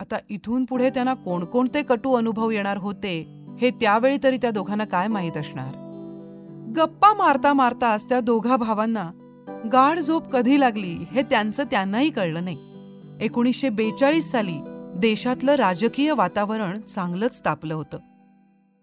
आता 0.00 0.16
इथून 0.30 0.64
पुढे 0.64 0.90
त्यांना 0.90 1.14
कोणकोणते 1.14 1.82
कटू 1.82 2.12
अनुभव 2.14 2.50
येणार 2.50 2.76
होते 2.76 3.44
हे 3.60 3.70
त्यावेळी 3.70 4.18
तरी 4.24 4.36
त्या 4.36 4.50
दोघांना 4.50 4.84
काय 4.84 5.08
माहीत 5.08 5.36
असणार? 5.36 5.72
गप्पा 6.76 7.12
मारता 7.14 7.52
मारताच 7.52 8.08
त्या 8.08 8.20
दोघा 8.20 8.56
भावांना 8.56 9.10
गाढ 9.72 9.98
झोप 9.98 10.28
कधी 10.28 10.60
लागली 10.60 10.96
हे 11.12 11.22
त्यांचं 11.22 11.64
त्यांनाही 11.64 12.10
कळलं 12.10 12.44
नाही. 12.44 12.58
एकोणीसशे 13.20 13.68
बेचाळीस 13.68 14.30
साली 14.30 14.56
देशातलं 14.96 15.54
राजकीय 15.54 16.12
वातावरण 16.12 16.80
चांगलंच 16.80 17.44
तापलं 17.44 17.74
होतं. 17.74 17.98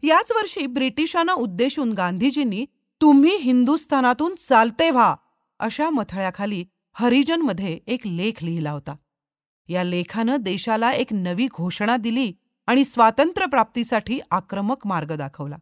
याच 0.04 0.32
वर्षी 0.32 0.66
ब्रिटिशांना 0.66 1.34
उद्देशून 1.34 1.94
गांधीजींनी 1.94 2.66
तुम्ही 3.02 3.38
हिंदुस्थानातून 3.38 4.34
चालते 4.50 4.90
व्हा 4.90 5.16
अशा 5.60 5.90
मथळ्याखाली 5.90 6.66
हरिजनमध्ये 6.94 7.80
एक 7.88 8.08
लेख 8.08 8.44
लिहिला 8.44 8.72
होता. 8.72 8.96
या 9.68 9.84
लेखानं 9.84 10.38
देशाला 10.40 10.92
एक 10.92 11.14
नवी 11.14 11.48
घोषणा 11.48 11.98
दिली 11.98 12.34
आणि 12.68 12.86
स्वातंत्र्य 12.86 13.46
प्राप्तीसाठी 13.46 14.20
आक्रमक 14.32 14.88
मार्ग 14.88 15.16
दाखवला. 15.16 15.56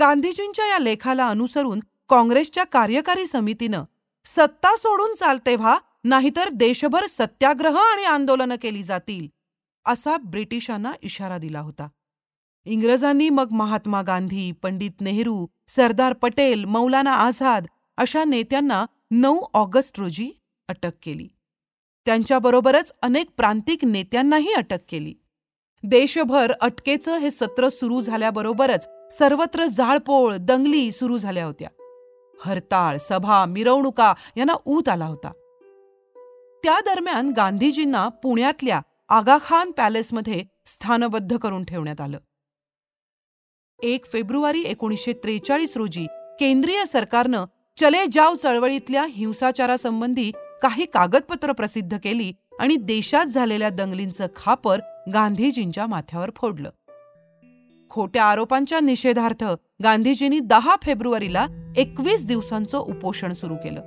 गांधीजींच्या 0.00 0.66
या 0.66 0.78
लेखाला 0.78 1.28
अनुसरून 1.28 1.80
काँग्रेसच्या 2.08 2.64
कार्यकारी 2.64 3.26
समितीनं 3.26 3.84
सत्ता 4.24 4.76
सोडून 4.76 5.14
चालते 5.14 5.56
व्हा 5.56 5.78
नाहीतर 6.04 6.48
देशभर 6.48 7.06
सत्याग्रह 7.06 7.76
आणि 7.76 8.04
आंदोलनं 8.04 8.54
केली 8.62 8.82
जातील 8.82 9.28
असा 9.86 10.16
ब्रिटिशांना 10.16 10.92
इशारा 11.02 11.38
दिला 11.38 11.60
होता. 11.60 11.88
इंग्रजांनी 12.64 13.28
मग 13.28 13.52
महात्मा 13.52 14.02
गांधी 14.02 14.52
पंडित 14.52 15.00
नेहरू 15.00 15.46
सरदार 15.68 16.12
पटेल 16.12 16.64
मौलाना 16.64 17.12
आझाद 17.12 17.66
अशा 17.96 18.24
नेत्यांना 18.24 18.86
नऊ 19.10 19.40
ऑगस्ट 19.54 20.00
रोजी 20.00 20.30
अटक 20.68 20.90
केली. 21.02 21.28
त्यांच्याबरोबरच 22.06 22.92
अनेक 23.02 23.26
प्रांतिक 23.36 23.84
नेत्यांनाही 23.84 24.52
अटक 24.52 24.78
केली. 24.88 25.14
देशभर 25.84 26.52
अटकेचं 26.60 27.16
हे 27.16 27.30
सत्र 27.30 27.68
सुरू 27.68 28.00
झाल्याबरोबरच 28.00 28.88
सर्वत्र 29.18 29.64
जाळपोळ 29.66 30.34
दंगली 30.40 30.90
सुरू 30.90 31.16
झाल्या 31.16 31.44
होत्या. 31.44 31.68
हरताळ 32.44 32.98
सभा 32.98 33.44
मिरवणुका 33.44 34.14
यांना 34.36 34.54
ऊत 34.66 34.88
आला 34.88 35.06
होता. 35.06 35.30
त्या 36.64 36.80
दरम्यान 36.80 37.32
गांधीजींना 37.36 38.08
पुण्यातल्या 38.08 38.80
आगाखान 39.08 39.70
पॅलेसमध्ये 39.70 40.44
स्थानबद्ध 40.66 41.36
करून 41.36 41.64
ठेवण्यात 41.64 42.00
आलं. 42.00 42.18
एक 43.82 44.06
फेब्रुवारी 44.06 44.62
एकोणीसशे 44.62 45.12
त्रेचाळीस 45.12 45.76
रोजी 45.76 46.06
केंद्रीय 46.40 46.84
सरकारनं 46.84 47.44
चले 47.80 48.04
जाव 48.12 48.34
चळवळीतल्या 48.34 49.06
हिंसाचारासंबंधी 49.10 50.32
काही 50.62 50.84
कागदपत्र 50.84 51.52
प्रसिद्ध 51.52 51.98
केली 52.04 52.32
आणि 52.60 52.76
देशात 52.76 53.26
झालेल्या 53.26 53.68
दंगलींचं 53.68 54.26
खापर 54.36 54.80
गांधीजींच्या 55.12 55.86
माथ्यावर 55.86 56.30
फोडलं. 56.36 56.70
खोट्या 57.90 58.24
आरोपांच्या 58.24 58.80
निषेधार्थ 58.80 59.44
गांधीजींनी 59.82 60.40
दहा 60.40 60.76
फेब्रुवारीला 60.82 61.46
एकवीस 61.76 62.26
दिवसांचं 62.26 62.78
उपोषण 62.78 63.32
सुरू 63.32 63.56
केलं. 63.56 63.80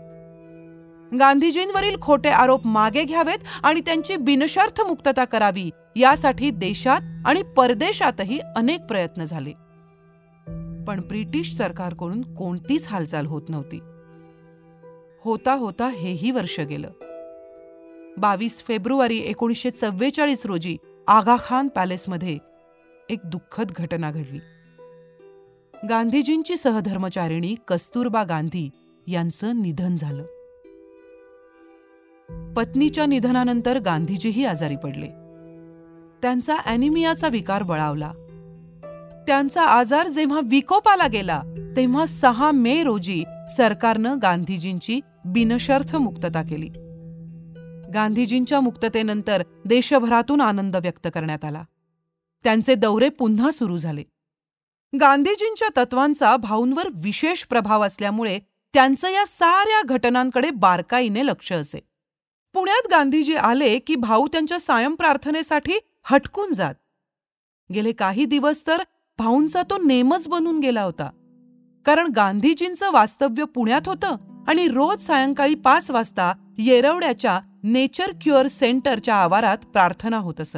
गांधीजींवरील 1.19 2.01
खोटे 2.01 2.29
आरोप 2.29 2.67
मागे 2.67 3.03
घ्यावेत 3.03 3.39
आणि 3.63 3.79
त्यांची 3.79 4.15
बिनशर्थ 4.15 4.81
मुक्तता 4.81 5.25
करावी 5.25 5.69
यासाठी 5.95 6.49
देशात 6.49 7.01
आणि 7.25 7.41
परदेशातही 7.41 8.39
अनेक 8.39 8.81
प्रयत्न 8.81 9.23
झाले. 9.23 9.51
पण 10.87 10.99
ब्रिटिश 10.99 11.55
सरकारकडून 11.55 12.35
कोणतीच 12.35 12.87
हालचाल 12.87 13.25
होत 13.25 13.41
नव्हती. 13.49 13.79
होता 15.23 15.53
होता 15.53 15.87
हेही 15.87 16.31
वर्ष 16.31 16.59
गेलं. 16.59 16.89
बावीस 18.17 18.63
फेब्रुवारी 18.67 19.17
एकोणीसशे 19.17 19.71
चव्वेचाळीस 19.71 20.45
रोजी 20.45 20.77
आगाखान 21.07 21.67
पॅलेसमध्ये 21.67 22.37
एक 23.09 23.19
दुःखद 23.25 23.71
घटना 23.75 24.11
घडली. 24.11 24.39
गांधीजींची 25.89 26.57
सहधर्मचारिणी 26.57 27.55
कस्तुरबा 27.67 28.23
गांधी 28.23 28.69
यांचं 29.07 29.61
निधन 29.61 29.95
झालं. 29.95 30.23
पत्नीच्या 32.53 33.05
निधनानंतर 33.05 33.79
गांधीजीही 33.79 34.45
आजारी 34.45 34.75
पडले. 34.75 35.07
त्यांचा 36.21 36.57
अॅनिमियाचा 36.57 37.27
विकार 37.27 37.63
बळावला. 37.63 38.11
त्यांचा 39.27 39.61
आजार 39.61 40.07
जेव्हा 40.07 40.41
विकोपाला 40.43 41.07
गेला 41.07 41.41
तेव्हा 41.77 42.05
सहा 42.05 42.51
मे 42.51 42.83
रोजी 42.83 43.23
सरकारनं 43.57 44.17
गांधीजींची 44.21 44.99
बिनशर्थ 45.25 45.95
मुक्तता 45.95 46.43
केली. 46.43 46.69
गांधीजींच्या 47.93 48.59
मुक्ततेनंतर 48.59 49.43
देशभरातून 49.65 50.41
आनंद 50.41 50.75
व्यक्त 50.75 51.07
करण्यात 51.13 51.45
आला. 51.45 51.63
त्यांचे 52.43 52.75
दौरे 52.75 53.09
पुन्हा 53.09 53.51
सुरू 53.51 53.77
झाले. 53.77 54.03
गांधीजींच्या 54.99 55.83
तत्वांचा 55.83 56.37
भाऊंवर 56.37 56.87
विशेष 56.87 57.43
प्रभाव 57.43 57.85
असल्यामुळे 57.85 58.39
त्यांचं 58.73 59.09
या 59.09 59.25
साऱ्या 59.25 59.81
घटनांकडे 59.85 60.49
बारकाईने 60.49 61.25
लक्ष 61.25 61.53
असे. 61.53 61.79
पुण्यात 62.53 62.87
गांधीजी 62.91 63.35
आले 63.35 63.79
की 63.79 63.95
भाऊ 63.95 64.27
त्यांच्या 64.27 64.59
सायं 64.59 64.95
प्रार्थनेसाठी 64.95 65.73
हटकून 66.03 66.53
जात. 66.53 66.75
गेले 67.73 67.91
काही 67.91 68.25
दिवस 68.25 68.67
तर 68.67 68.81
भाऊंचा 69.17 69.61
तो 69.61 69.77
नेमच 69.77 70.27
बनून 70.27 70.59
गेला 70.59 70.81
होता. 70.81 71.09
कारण 71.85 72.07
गांधीजींचं 72.15 72.91
वास्तव्य 72.91 73.43
पुण्यात 73.43 73.81
होतं 73.85 74.15
आणि 74.49 74.67
रोज 74.67 75.03
सायंकाळी 75.03 75.55
पाच 75.55 75.91
वाजता 75.91 76.33
येरवड्याच्या 76.57 77.41
नेचर 77.63 78.11
क्युअर 78.21 78.47
सेंटरच्या 78.47 79.15
आवारात 79.15 79.57
प्रार्थना 79.57 80.17
होत 80.17 80.41
असत. 80.41 80.57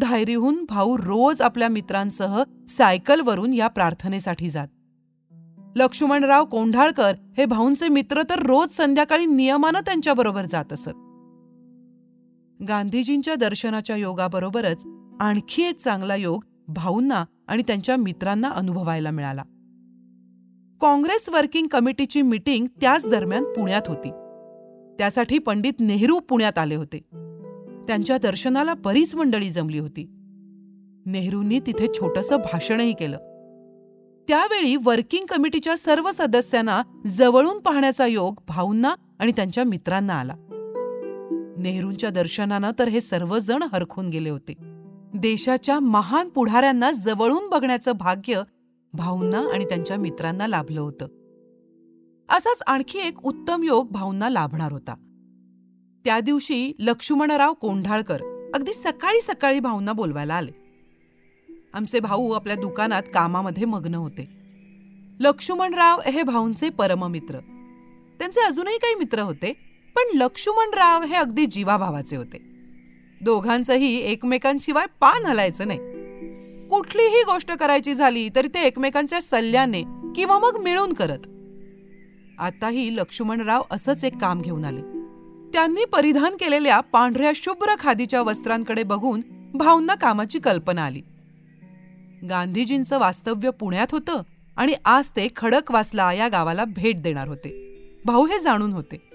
धायरीहून 0.00 0.64
भाऊ 0.68 0.96
रोज 0.96 1.42
आपल्या 1.42 1.68
मित्रांसह 1.68 2.42
सायकलवरून 2.68 3.54
या 3.54 3.68
प्रार्थनेसाठी 3.68 4.50
जात. 4.50 4.68
लक्ष्मणराव 5.76 6.44
कोंढाळकर 6.44 7.14
हे 7.36 7.44
भाऊंचे 7.44 7.88
मित्र 7.88 8.22
तर 8.22 8.38
रोज 8.38 8.76
संध्याकाळी 8.76 9.26
नियमानं 9.26 9.80
त्यांच्याबरोबर 9.80 10.44
जात 10.44 10.72
असत. 10.72 10.88
गांधीजींच्या 12.68 13.34
दर्शनाच्या 13.34 13.96
योगाबरोबरच 13.96 14.86
आणखी 15.20 15.62
एक 15.62 15.78
चांगला 15.78 16.14
योग 16.14 16.44
भाऊंना 16.68 17.24
आणि 17.48 17.62
त्यांच्या 17.62 17.96
मित्रांना 17.96 18.48
अनुभवायला 18.48 19.10
मिळाला. 19.10 19.42
काँग्रेस 20.80 21.28
वर्किंग 21.28 21.66
कमिटीची 21.66 22.22
मीटिंग 22.22 22.66
त्याच 22.80 23.08
दरम्यान 23.10 23.44
पुण्यात 23.44 23.82
होती. 23.86 24.10
त्यासाठी 24.98 25.38
पंडित 25.38 25.72
नेहरू 25.80 26.18
पुण्यात 26.18 26.58
आले 26.58 26.74
होते. 26.74 26.98
त्यांच्या 27.88 28.18
दर्शनाला 28.18 28.74
बरीच 28.74 29.14
मंडळी 29.14 29.50
जमली 29.50 29.78
होती. 29.78 30.06
नेहरूंनी 31.06 31.60
तिथे 31.66 31.86
छोटंसं 31.94 32.36
भाषणही 32.36 32.92
केलं. 32.92 33.16
त्यावेळी 34.28 34.76
वर्किंग 34.84 35.26
कमिटीच्या 35.26 35.76
सर्व 35.76 36.10
सदस्यांना 36.18 36.82
जवळून 37.06 37.58
पाहण्याचा 37.58 38.06
योग 38.06 38.40
भाऊंना 38.48 38.94
आणि 39.18 39.32
त्यांच्या 39.32 39.64
मित्रांना 39.64 40.14
आला. 40.14 40.34
नेहरूंच्या 41.58 42.10
दर्शनानं 42.10 42.70
तर 42.78 42.88
हे 42.88 43.00
सर्वजण 43.00 43.62
हरखून 43.72 44.08
गेले 44.08 44.30
होते. 44.30 44.54
देशाच्या 45.14 45.80
महान 45.80 46.28
पुढाऱ्यांना 46.28 46.90
जवळून 46.90 47.48
बघण्याचं 47.48 47.92
भाग्य 47.92 48.42
भाऊंना 48.96 49.48
आणि 49.52 49.64
त्यांच्या 49.64 49.96
मित्रांना 49.96 50.46
लाभलं 50.46 50.80
होतं. 50.80 51.04
असाच 52.28 52.62
आणखी 52.66 52.98
एक 52.98 53.26
उत्तम 53.26 53.62
योग 53.62 53.90
भाऊंना 53.90 54.28
लाभणार 54.28 54.72
होता. 54.72 54.94
त्या 56.04 56.20
दिवशी 56.20 56.72
लक्ष्मणराव 56.78 57.54
कोंढाळकर 57.54 58.50
अगदी 58.54 58.72
सकाळी 58.72 59.20
सकाळी 59.20 59.60
भाऊंना 59.60 59.92
बोलवायला 59.92 60.34
आले. 60.34 60.52
आमचे 61.74 62.00
भाऊ 62.00 62.30
आपल्या 62.30 62.56
दुकानात 62.56 63.02
कामामध्ये 63.14 63.64
मग्न 63.64 63.94
होते. 63.94 64.28
लक्ष्मणराव 65.20 66.00
हे 66.00 66.22
भाऊंचे 66.22 66.70
परममित्र. 66.70 67.38
त्यांचे 68.18 68.40
अजूनही 68.40 68.78
काही 68.78 68.94
मित्र 68.94 69.18
होते 69.18 69.52
पण 69.96 70.16
लक्ष्मणराव 70.16 71.02
हे 71.02 71.14
अगदी 71.14 71.46
जीवाभावाचे 71.46 72.16
होते. 72.16 72.38
दोघांचंही 73.20 74.00
एकमेकांशिवाय 74.00 74.86
पान 75.00 75.26
हलायचं 75.26 75.68
नाही. 75.68 75.95
कुठलीही 76.70 77.22
गोष्ट 77.22 77.52
करायची 77.52 77.94
झाली 77.94 78.28
तरी 78.36 78.48
ते 78.48 78.62
एकमेकांच्या 78.62 79.20
सल्ल्याने 79.20 79.82
किंवा 80.16 80.38
मग 80.38 80.60
मिळून 80.62 80.92
करत. 80.92 81.18
आताही 82.38 82.96
लक्ष्मणराव 82.96 83.62
असंच 83.70 84.04
एक 84.04 84.16
काम 84.16 84.40
घेऊन 84.40 84.64
आले. 84.64 84.80
त्यांनी 85.52 85.84
परिधान 85.84 86.34
केलेल्या 86.34 86.80
पांढऱ्या 86.80 87.32
शुभ्र 87.34 87.74
खादीच्या 87.78 88.22
वस्त्रांकडे 88.22 88.82
बघून 88.82 89.20
भाऊंना 89.54 89.94
कामाची 89.94 90.38
कल्पना 90.38 90.84
आली. 90.84 91.02
गांधीजींचं 92.28 92.98
वास्तव्य 92.98 93.50
पुण्यात 93.50 93.86
होतं 93.92 94.22
आणि 94.56 94.74
आज 94.84 95.08
ते 95.08 95.28
खडकवासला 95.36 96.12
या 96.12 96.28
गावाला 96.28 96.64
भेट 96.64 97.02
देणार 97.02 97.28
होते. 97.28 97.76
भाऊ 98.04 98.26
हे 98.26 98.38
जाणून 98.38 98.72
होते. 98.72 99.10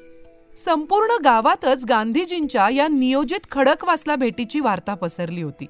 संपूर्ण 0.66 1.24
गावातच 1.24 1.86
गांधीजींच्या 1.86 2.70
या 2.70 2.88
नियोजित 2.88 3.52
खडकवासला 3.52 4.16
भेटीची 4.16 4.60
वार्ता 4.60 4.94
पसरली 4.94 5.42
होती. 5.42 5.66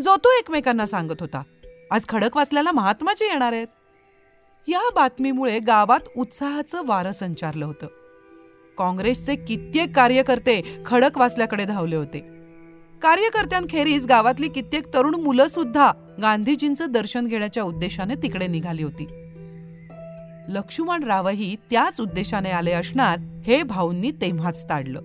जो 0.00 0.16
तो 0.16 0.28
एकमेकांना 0.38 0.86
सांगत 0.86 1.20
होता. 1.20 1.42
आज 1.90 2.04
खडक 2.08 2.36
वाचल्याला 2.36 2.72
महात्माजी 2.72 3.24
येणार 3.24 3.52
आहेत. 3.52 3.66
या 4.68 4.80
बातमीमुळे 4.94 5.58
गावात 5.58 6.00
उत्साहाचं 6.16 6.82
वारं 6.86 7.12
संचारलं 7.12 7.66
होतं. 7.66 7.86
काँग्रेसचे 8.78 9.36
कित्येक 9.36 9.96
कार्यकर्ते 9.96 10.82
खडक 10.86 11.18
वाचल्याकडे 11.18 11.64
धावले 11.64 11.96
होते. 11.96 12.20
कार्यकर्त्यांखेरीज 13.02 14.06
गावातली 14.06 14.48
कित्येक 14.48 14.94
तरुण 14.94 15.14
मुलं 15.14 15.46
सुद्धा 15.46 15.92
गांधीजींचं 16.22 16.86
दर्शन 16.88 17.26
घेण्याच्या 17.26 17.62
उद्देशाने 17.62 18.14
तिकडे 18.14 18.46
निघाली 18.46 18.82
होती. 18.82 19.06
लक्ष्मणरावही 20.48 21.56
त्याच 21.70 22.00
उद्देशाने 22.00 22.50
आले 22.50 22.72
असणार 22.72 23.18
हे 23.18 23.62
भाऊंनी 23.62 24.10
तेव्हाच 24.10 24.68
ताडलं. 24.68 25.00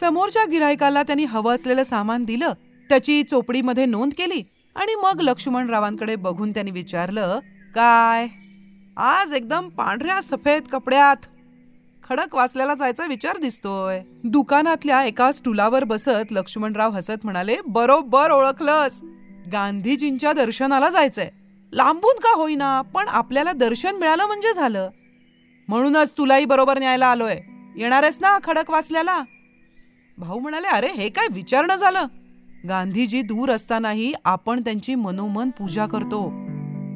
समोरच्या 0.00 0.44
गिरायकाला 0.44 1.02
त्यांनी 1.02 1.24
हवं 1.24 1.54
असलेलं 1.54 1.82
सामान 1.82 2.24
दिलं 2.24 2.52
त्याची 2.88 3.22
चोपडीमध्ये 3.22 3.86
नोंद 3.86 4.12
केली 4.18 4.42
आणि 4.76 4.94
मग 4.94 5.20
लक्ष्मणरावांकडे 5.20 6.16
बघून 6.16 6.50
त्यांनी 6.50 6.70
विचारलं 6.70 7.38
काय? 7.74 8.26
आज 8.96 9.32
एकदम 9.32 9.68
पांढऱ्या 9.68 10.20
सफेद 10.22 10.62
कपड्यात 10.72 11.26
खडक 12.08 12.34
वाचल्याला 12.34 12.74
जायचा 12.74 13.06
विचार 13.06 13.36
दिसतोय. 13.36 14.00
दुकानातल्या 14.24 15.04
एका 15.04 15.32
स्टुलावर 15.32 15.84
बसत 15.84 16.32
लक्ष्मणराव 16.32 16.90
हसत 16.90 17.24
म्हणाले 17.24 17.56
बरोबर 17.66 18.30
ओळखलंस. 18.30 19.00
गांधीजींच्या 19.52 20.32
दर्शनाला 20.32 20.90
जायचंय. 20.90 21.30
लांबून 21.72 22.18
का 22.18 22.34
होईना 22.36 22.80
पण 22.82 23.08
आपल्याला 23.08 23.52
दर्शन 23.52 23.96
मिळालं 23.96 24.26
म्हणजे 24.26 24.54
झालं. 24.54 24.90
म्हणूनच 25.68 26.12
तुलाही 26.18 26.44
बरोबर 26.44 26.78
न्यायला 26.78 27.06
आलोय. 27.06 27.40
येणारेस 27.76 28.18
ना 28.20 28.38
खडक 28.44 28.70
वाचल्याला 28.70 29.22
भाऊ 30.18 30.38
म्हणाले 30.38 30.66
अरे 30.66 30.88
हे 30.88 31.08
काय 31.08 31.26
विचारणं 31.30 31.76
झालं? 31.76 32.06
गांधीजी 32.68 33.22
दूर 33.22 33.50
असतानाही 33.50 34.12
आपण 34.24 34.60
त्यांची 34.60 34.94
मनोमन 34.94 35.50
पूजा 35.50 35.86
करतो. 35.86 36.32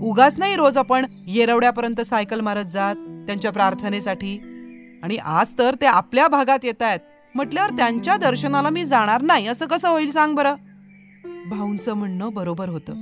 उगाच 0.03 0.39
नाही 0.39 0.57
रोज 0.57 0.77
आपण 0.77 1.07
येरवड्यापर्यंत 1.27 2.01
सायकल 2.01 2.41
मारत 2.41 2.65
जात 2.65 2.95
त्यांच्या 2.97 3.53
प्रार्थनेसाठी. 3.53 4.39
आणि 5.03 5.17
आज 5.17 5.47
तर 5.59 5.75
ते 5.81 5.87
आपल्या 5.87 6.29
भागात 6.29 6.59
येत 6.65 6.83
आहेत. 6.83 7.01
म्हटल्यावर 7.35 7.71
त्यांच्या 7.71 8.17
दर्शनाला 8.17 8.69
मी 8.69 8.85
जाणार 8.85 9.23
नाही 9.23 9.47
असं 9.47 9.67
कसं 9.67 9.89
होईल 9.89 10.11
सांग 10.11 10.35
बरं? 10.35 10.55
भाऊंचं 11.51 11.95
म्हणणं 11.95 12.33
बरोबर 12.33 12.69
होतं. 12.69 12.93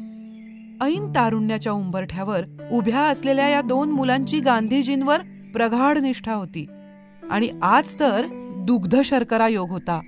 ऐन 0.84 1.12
तारुण्याच्या 1.16 1.72
उंबरठ्यावर 1.72 2.44
उभ्या 2.72 3.00
असलेल्या 3.00 3.48
या 3.48 3.60
दोन 3.60 3.90
मुलांची 3.90 4.40
गांधीजींवर 4.40 5.20
प्रगाढ 5.52 5.98
निष्ठा 5.98 6.32
होती. 6.32 6.66
आणि 7.30 7.48
आज 7.62 8.00
तर 8.00 8.26
दुग्ध 8.58 9.00
शर्करा 9.00 9.48
योग 9.48 9.70
होता. 9.70 10.00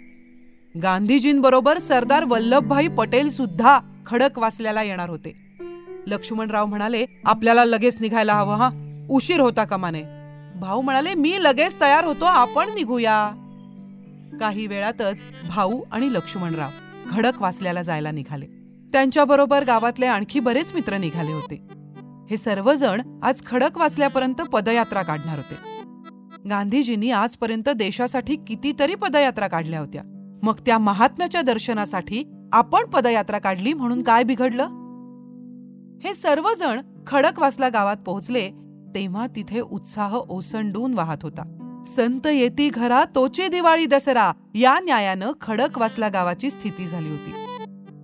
गांधीजींबरोबर 0.76 1.78
सरदार 1.78 2.24
वल्लभभाई 2.24 2.88
पटेल 2.88 3.28
सुद्धा 3.28 3.80
खडक 4.06 4.38
वाचल्याला 4.38 4.82
येणार 4.82 5.08
होते. 5.08 5.56
लक्ष्मणराव 6.06 6.66
म्हणाले 6.66 7.06
आपल्याला 7.24 7.64
लगेच 7.64 8.00
निघायला 8.00 8.34
हवं 8.34 8.54
हा? 8.54 8.70
उशीर 9.10 9.40
होता 9.40 9.64
कमाने 9.64 10.02
भाऊ 10.60 10.80
म्हणाले 10.80 11.14
मी 11.14 11.34
लगेच 11.38 11.80
तयार 11.80 12.04
होतो 12.04 12.24
आपण 12.24 12.68
निघूया. 12.74 13.30
काही 14.40 14.66
वेळातच 14.66 15.24
भाऊ 15.48 15.82
आणि 15.92 16.12
लक्ष्मणराव 16.12 16.68
खडक 17.10 17.42
वाचल्याला 17.42 17.82
जायला 17.82 18.10
निघाले. 18.10 18.46
त्यांच्याबरोबर 18.92 19.64
गावातले 19.64 20.06
आणखी 20.06 20.40
बरेच 20.40 20.74
मित्र 20.74 20.96
निघाले 20.96 21.32
होते. 21.32 21.62
हे 22.30 22.36
सर्वजण 22.36 23.20
आज 23.22 23.42
खडक 23.46 23.78
वाचल्यापर्यंत 23.78 24.34
पदयात्रा 24.34 25.02
काढणार 25.02 25.38
होते. 25.38 25.56
गांधीजींनी 26.50 27.10
आजपर्यंत 27.10 27.68
देशासाठी 27.68 28.36
कितीतरी 28.36 28.94
पदयात्रा 28.94 29.46
काढल्या 29.46 29.80
होत्या. 29.80 30.02
मग 30.42 30.54
त्या 30.66 30.78
महात्म्याच्या 30.78 31.42
दर्शनासाठी 31.42 32.24
आपण 32.52 32.84
पदयात्रा 32.84 33.38
काढली 33.38 33.72
म्हणून 33.72 34.02
काय 34.02 34.22
बिघडलं? 34.22 34.62
हे 36.04 36.14
सर्वजण 36.14 36.80
खडकवासला 37.06 37.68
गावात 37.68 37.96
पोहोचले 37.96 38.50
तेव्हा 38.94 39.26
तिथे 39.36 39.60
उत्साह 39.60 40.14
ओसंडून 40.14 40.94
वाहत 40.94 41.16
होता. 41.22 41.56
संत 41.86 42.26
येती 42.26 42.68
घरा 42.68 43.04
तोचे 43.14 43.48
दिवाळी 43.48 43.86
दसरा 43.86 44.32
या 44.54 44.80
न्यायानं 44.80 45.32
खडकवासला 45.40 46.08
गावाची 46.08 46.50
स्थिती 46.50 46.86
झाली 46.86 47.08
होती. 47.08 47.32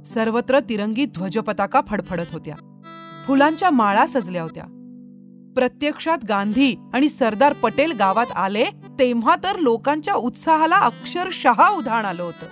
सर्वत्र 0.04 0.60
तिरंगी 0.60 1.04
ध्वजपताका 1.04 1.80
फडफडत 1.86 2.32
होत्या. 2.32 2.82
फुलांच्या 3.26 3.70
माळा 3.70 4.06
सजल्या 4.06 4.42
होत्या. 4.42 4.64
प्रत्यक्षात 5.56 6.18
गांधी 6.28 6.76
आणि 6.94 7.08
सरदार 7.08 7.52
पटेल 7.52 7.92
गावात 7.92 8.26
आले 8.36 8.64
तेव्हा 8.98 9.36
तर 9.44 9.58
लोकांच्या 9.58 10.14
उत्साहाला 10.14 10.76
अक्षरशः 10.76 11.68
उधाण 11.68 12.04
आलं 12.04 12.22
होतं. 12.22 12.46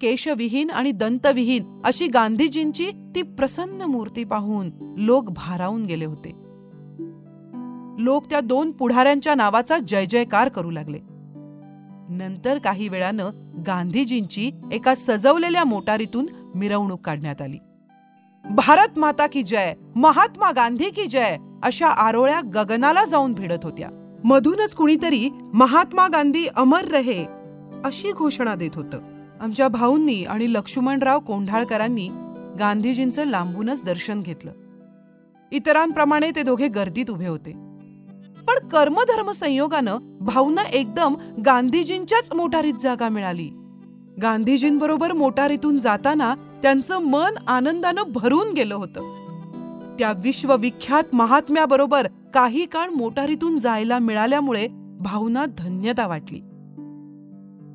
केशविहीन 0.00 0.70
आणि 0.70 0.92
दंतविहीन 0.92 1.78
अशी 1.84 2.06
गांधीजींची 2.06 2.90
ती 3.14 3.22
प्रसन्न 3.22 3.82
मूर्ती 3.82 4.24
पाहून 4.24 4.70
लोक 4.96 5.30
भारावून 5.30 5.86
गेले 5.86 6.04
होते. 6.04 6.30
लोक 8.02 8.30
त्या 8.30 8.40
दोन 8.40 8.70
पुढाऱ्यांच्या 8.70 9.34
नावाचा 9.34 9.78
जय 9.78 10.06
जयकार 10.06 10.48
करू 10.48 10.70
लागले. 10.70 10.98
नंतर 12.08 12.58
काही 12.58 12.88
वेळानं 12.88 13.30
गांधीजींची 13.66 14.50
एका 14.72 14.94
सजवलेल्या 14.94 15.64
मोटारीतून 15.64 16.26
मिरवणूक 16.54 17.00
काढण्यात 17.00 17.42
आली. 17.42 17.58
भारत 18.44 18.98
माता 18.98 19.26
की 19.26 19.42
जय 19.42 19.74
महात्मा 19.96 20.50
गांधी 20.50 20.90
की 20.90 21.06
जय 21.06 21.36
अशा 21.62 21.88
आरोळ्या 21.88 22.40
गगनाला 22.54 23.04
जाऊन 23.04 23.32
भिडत 23.32 23.58
होत्या. 23.62 23.88
मधूनच 24.24 24.74
कुणीतरी 24.74 25.30
महात्मा 25.54 26.08
गांधी 26.08 26.46
अमर 26.56 26.84
रहे 26.84 27.24
अशी 27.84 28.12
घोषणा 28.12 28.54
देत 28.54 28.70
होतं. 28.74 28.98
आमच्या 29.40 29.68
भाऊंनी 29.68 30.24
आणि 30.24 30.52
लक्ष्मणराव 30.52 31.18
कोंढाळकरांनी 31.18 32.08
गांधीजींचं 32.58 33.24
लांबूनच 33.24 33.84
दर्शन 33.84 34.20
घेतलं. 34.20 34.52
इतरांप्रमाणे 35.52 36.30
ते 36.30 36.42
दोघे 36.42 36.68
गर्दीत 36.68 37.10
उभे 37.10 37.26
होते. 37.26 37.52
पण 38.48 38.68
कर्मधर्म 38.68 39.30
संयोगानं 39.30 39.98
भाऊंना 40.20 40.62
एकदम 40.62 41.14
गांधीजींच्याच 41.46 42.32
मोटारीत 42.32 42.74
जागा 42.82 43.08
मिळाली. 43.08 43.50
गांधीजींबरोबर 44.22 45.12
मोटारीतून 45.12 45.78
जाताना 45.78 46.34
त्यांचं 46.62 46.98
मन 46.98 47.32
आनंदानं 47.46 48.02
भरून 48.14 48.52
गेलं 48.52 48.74
होतं. 48.74 49.21
त्या 49.98 50.12
विश्वविख्यात 50.12 51.14
महात्म्याबरोबर 51.14 52.06
काही 52.34 52.66
काळ 52.66 52.88
मोटारीतून 52.88 53.58
जायला 53.58 53.98
मिळाल्यामुळे 53.98 54.66
भाऊना 55.00 55.44
धन्यता 55.58 56.06
वाटली. 56.06 56.38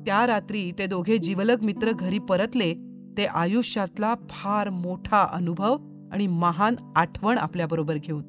त्या 0.06 0.26
रात्री 0.26 0.72
ते 0.78 0.86
दोघे 0.86 1.18
जीवलग 1.18 1.62
मित्र 1.62 1.92
घरी 1.92 2.18
परतले 2.18 2.74
ते 3.18 3.24
आयुष्यातला 3.24 4.14
फार 4.30 4.70
मोठा 4.70 5.26
अनुभव 5.32 5.76
आणि 6.12 6.26
महान 6.26 6.74
आठवण 6.96 7.38
आपल्याबरोबर 7.38 7.94
घेऊन. 7.94 8.22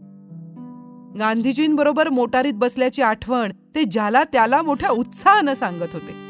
गांधीजींबरोबर 1.19 2.09
मोटारीत 2.09 2.53
बसल्याची 2.53 3.01
आठवण 3.01 3.51
ते 3.75 3.83
ज्याला 3.83 4.23
त्याला 4.23 4.61
मोठ्या 4.61 4.89
उत्साहानं 4.89 5.53
सांगत 5.53 5.93
होते. 5.93 6.29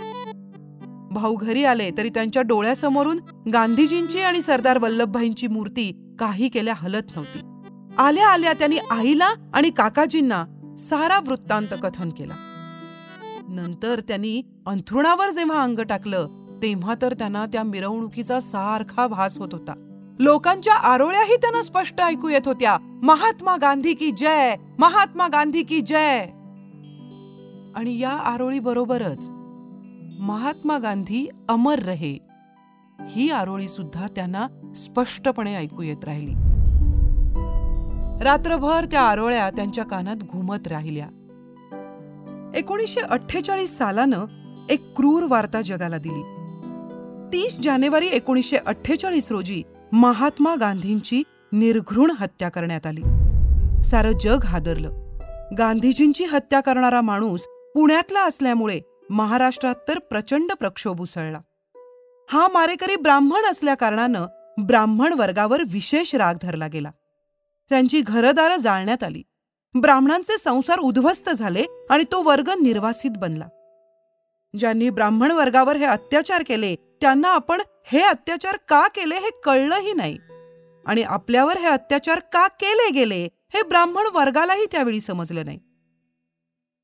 भाऊ 1.12 1.36
घरी 1.36 1.64
आले 1.64 1.92
तरी 1.98 2.10
त्यांच्या 2.10 2.42
डोळ्यासमोरून 2.42 3.20
गांधीजींची 3.54 4.20
आणि 4.20 4.42
सरदार 4.42 4.78
वल्लभभाईंची 4.78 5.48
मूर्ती 5.48 6.09
काही 6.20 6.50
केल्या 6.50 6.74
हलत 6.78 7.04
नव्हती. 7.16 7.40
आल्या 7.98 8.28
आल्या 8.28 8.54
त्यांनी 8.54 8.78
आईला 8.78 9.30
आणि 9.54 9.70
काकाजींना 9.70 10.46
सारा 10.80 11.20
वृत्तांत 11.20 11.68
कथन 11.84 12.10
केला. 12.10 12.34
नंतर 13.50 14.00
त्यांनी 14.00 14.42
अंथरुणावर 14.68 15.30
जेव्हा 15.30 15.64
अंग 15.64 15.80
टाकलं 15.80 16.28
तेव्हा 16.62 16.96
तर 17.02 17.14
त्यांना 17.14 17.46
त्या 17.46 17.64
मिरवणुकीचा 17.64 18.40
सारखा 18.40 19.08
भास 19.08 19.38
होत 19.38 19.50
होता. 19.52 19.74
लोकांच्या 20.20 20.74
आरोळ्याही 20.74 21.36
त्यांना 21.36 21.62
स्पष्ट 21.62 22.02
ऐकू 22.02 22.28
येत 22.28 22.42
होत्या. 22.46 22.78
महात्मा 23.04 23.56
गांधी 23.56 23.94
की 23.94 24.12
जय 24.12 24.56
महात्मा 24.80 25.28
गांधी 25.28 25.64
की 25.64 25.82
जय. 25.82 26.20
आणि 27.76 28.00
या 28.00 28.10
आरोळी 28.10 28.60
बरोबरच 28.60 29.30
महात्मा 30.20 30.78
गांधी 30.78 31.30
अमर 31.50 31.80
रहे. 31.80 32.29
ही 33.08 33.30
आरोळी 33.30 33.68
सुद्धा 33.68 34.08
त्यांना 34.16 34.48
स्पष्टपणे 34.76 35.56
ऐकू 35.56 35.82
येत 35.82 36.04
राहिली. 36.04 36.34
रात्रभर 38.24 38.86
त्या 38.86 39.02
आरोळ्या 39.02 39.50
त्यांच्या 39.50 39.84
कानात 39.84 40.16
घुमत 40.16 40.68
राहिल्या. 40.68 41.08
एकोणीसशे 42.56 43.00
अठ्ठेचाळीस 43.00 43.78
सालानं 43.78 44.26
एक 44.70 44.96
क्रूर 44.96 45.24
वार्ता 45.30 45.62
जगाला 45.62 45.98
दिली. 45.98 46.22
तीस 47.34 47.60
जानेवारी 47.60 48.08
एकोणीसशे 48.08 48.58
अठ्ठेचाळीस 48.58 49.32
रोजी 49.32 49.64
महात्मा 49.92 50.56
गांधींची 50.56 51.24
निर्घृण 51.54 52.12
हत्या 52.20 52.50
करण्यात 52.50 52.86
आली. 52.86 53.02
सारं 53.84 54.12
जग 54.22 54.44
हादरलं. 54.46 54.90
गांधीजींची 55.58 56.24
हत्या 56.24 56.60
करणारा 56.60 57.02
माणूस 57.02 57.42
पुण्यातला 57.48 58.28
असल्यामुळे 58.28 58.82
महाराष्ट्रात 59.10 59.76
तर 59.88 60.00
प्रचंड 60.00 60.52
प्रक्षोभ 60.60 61.02
उसळला. 61.02 61.38
हा 62.32 62.48
मारेकरी 62.48 62.96
ब्राह्मण 62.96 63.46
असल्याकारणानं 63.46 64.26
ब्राह्मण 64.66 65.14
वर्गावर 65.14 65.62
विशेष 65.72 66.16
राग 66.16 66.36
धरला 66.42 66.68
गेला. 66.68 66.92
त्यांची 67.70 68.02
घरदारं 68.02 68.56
जाळण्यात 68.56 69.04
आली. 69.04 69.24
ब्राह्मणांचे 69.82 70.38
संसार 70.38 70.80
उद्ध्वस्त 70.80 71.30
झाले 71.30 71.64
आणि 71.90 72.04
तो 72.12 72.24
वर्ग 72.24 72.50
निर्वासित 72.50 73.12
बनला. 73.12 73.48
ज्यांनी 74.60 74.90
ब्राह्मण 74.90 75.32
वर्गावर 75.32 75.76
हे 75.76 75.86
अत्याचार 75.86 76.44
केले 76.48 76.76
त्यांना 76.76 77.28
आपण 77.28 77.62
हे 77.86 78.02
अत्याचार 78.02 78.58
का 78.68 78.88
केले 78.88 79.16
हे 79.16 79.30
कळलंही 79.44 79.94
नाही. 79.94 80.18
आणि 80.86 81.04
आपल्यावर 81.04 81.58
हे 81.58 81.68
अत्याचार 81.68 82.20
का 82.20 82.48
केले 82.48 82.90
गेले 82.90 83.28
हे 83.54 83.64
ब्राह्मण 83.64 84.04
वर्गालाही 84.14 84.66
त्यावेळी 84.66 85.02
समजलं 85.02 85.46
नाही. 85.46 85.60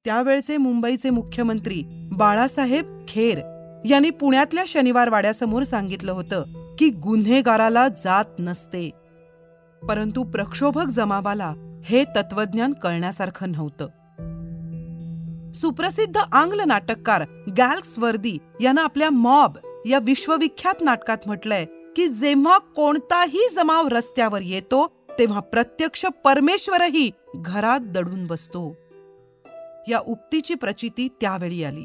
त्यावेळचे 0.05 0.57
मुंबईचे 0.57 1.09
मुख्यमंत्री 1.09 2.09
बाळासाहेब 2.11 3.05
खेर 3.07 3.54
यांनी 3.87 4.09
पुण्यातल्या 4.09 4.63
शनिवार 4.67 5.09
वाड्यासमोर 5.09 5.63
सांगितलं 5.63 6.11
होतं 6.11 6.43
की 6.79 6.89
गुन्हेगाराला 6.89 7.87
जात 7.87 8.25
नसते. 8.39 8.89
परंतु 9.89 10.23
प्रक्षोभक 10.23 10.85
जमावाला 10.85 11.81
हे 11.85 12.03
तत्वज्ञान 12.03 12.73
कळण्यासारखं 12.73 13.51
नव्हतं. 13.51 13.87
सुप्रसिद्ध 15.51 16.17
आंग्ल 16.31 16.61
नाटककार 16.67 17.23
गॅल्क्स 17.57 17.99
वर्दी 17.99 18.37
यानं 18.61 18.81
आपल्या 18.81 19.09
मॉब 19.09 19.57
या 19.85 19.99
विश्वविख्यात 19.99 20.81
नाटकात 20.81 21.17
म्हटलंय 21.25 21.65
की 21.95 22.07
जेव्हा 22.07 22.57
कोणताही 22.57 23.47
जमाव 23.53 23.87
रस्त्यावर 23.87 24.41
येतो 24.41 24.91
तेव्हा 25.19 25.39
प्रत्यक्ष 25.39 26.05
परमेश्वरही 26.05 27.11
घरात 27.35 27.79
दडून 27.79 28.27
बसतो. 28.27 28.75
या 29.87 29.99
उक्तीची 30.07 30.55
प्रचिती 30.55 31.07
त्यावेळी 31.21 31.63
आली. 31.63 31.83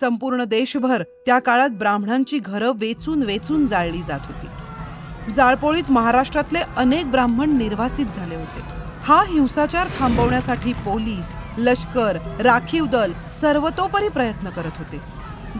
संपूर्ण 0.00 0.44
देशभर 0.44 1.02
त्या 1.02 1.38
काळात 1.38 1.68
ब्राह्मणांची 1.68 2.38
घरं 2.38 2.72
वेचून 2.74 3.22
वेचून 3.22 3.66
जाळली 3.66 4.02
जात 4.02 4.20
होती. 4.24 5.32
जाळपोळीत 5.32 5.90
महाराष्ट्रातले 5.90 6.60
अनेक 6.76 7.10
ब्राह्मण 7.10 7.56
निर्वासित 7.56 8.06
झाले 8.06 8.36
होते. 8.36 8.60
हा 9.04 9.24
हिंसाचार 9.28 9.88
थांबवण्यासाठी 9.98 10.72
पोलीस 10.72 11.32
लष्कर 11.58 12.18
राखीव 12.40 12.86
दल 12.86 13.12
सर्वतोपरी 13.40 14.08
प्रयत्न 14.08 14.50
करत 14.50 14.78
होते. 14.78 15.00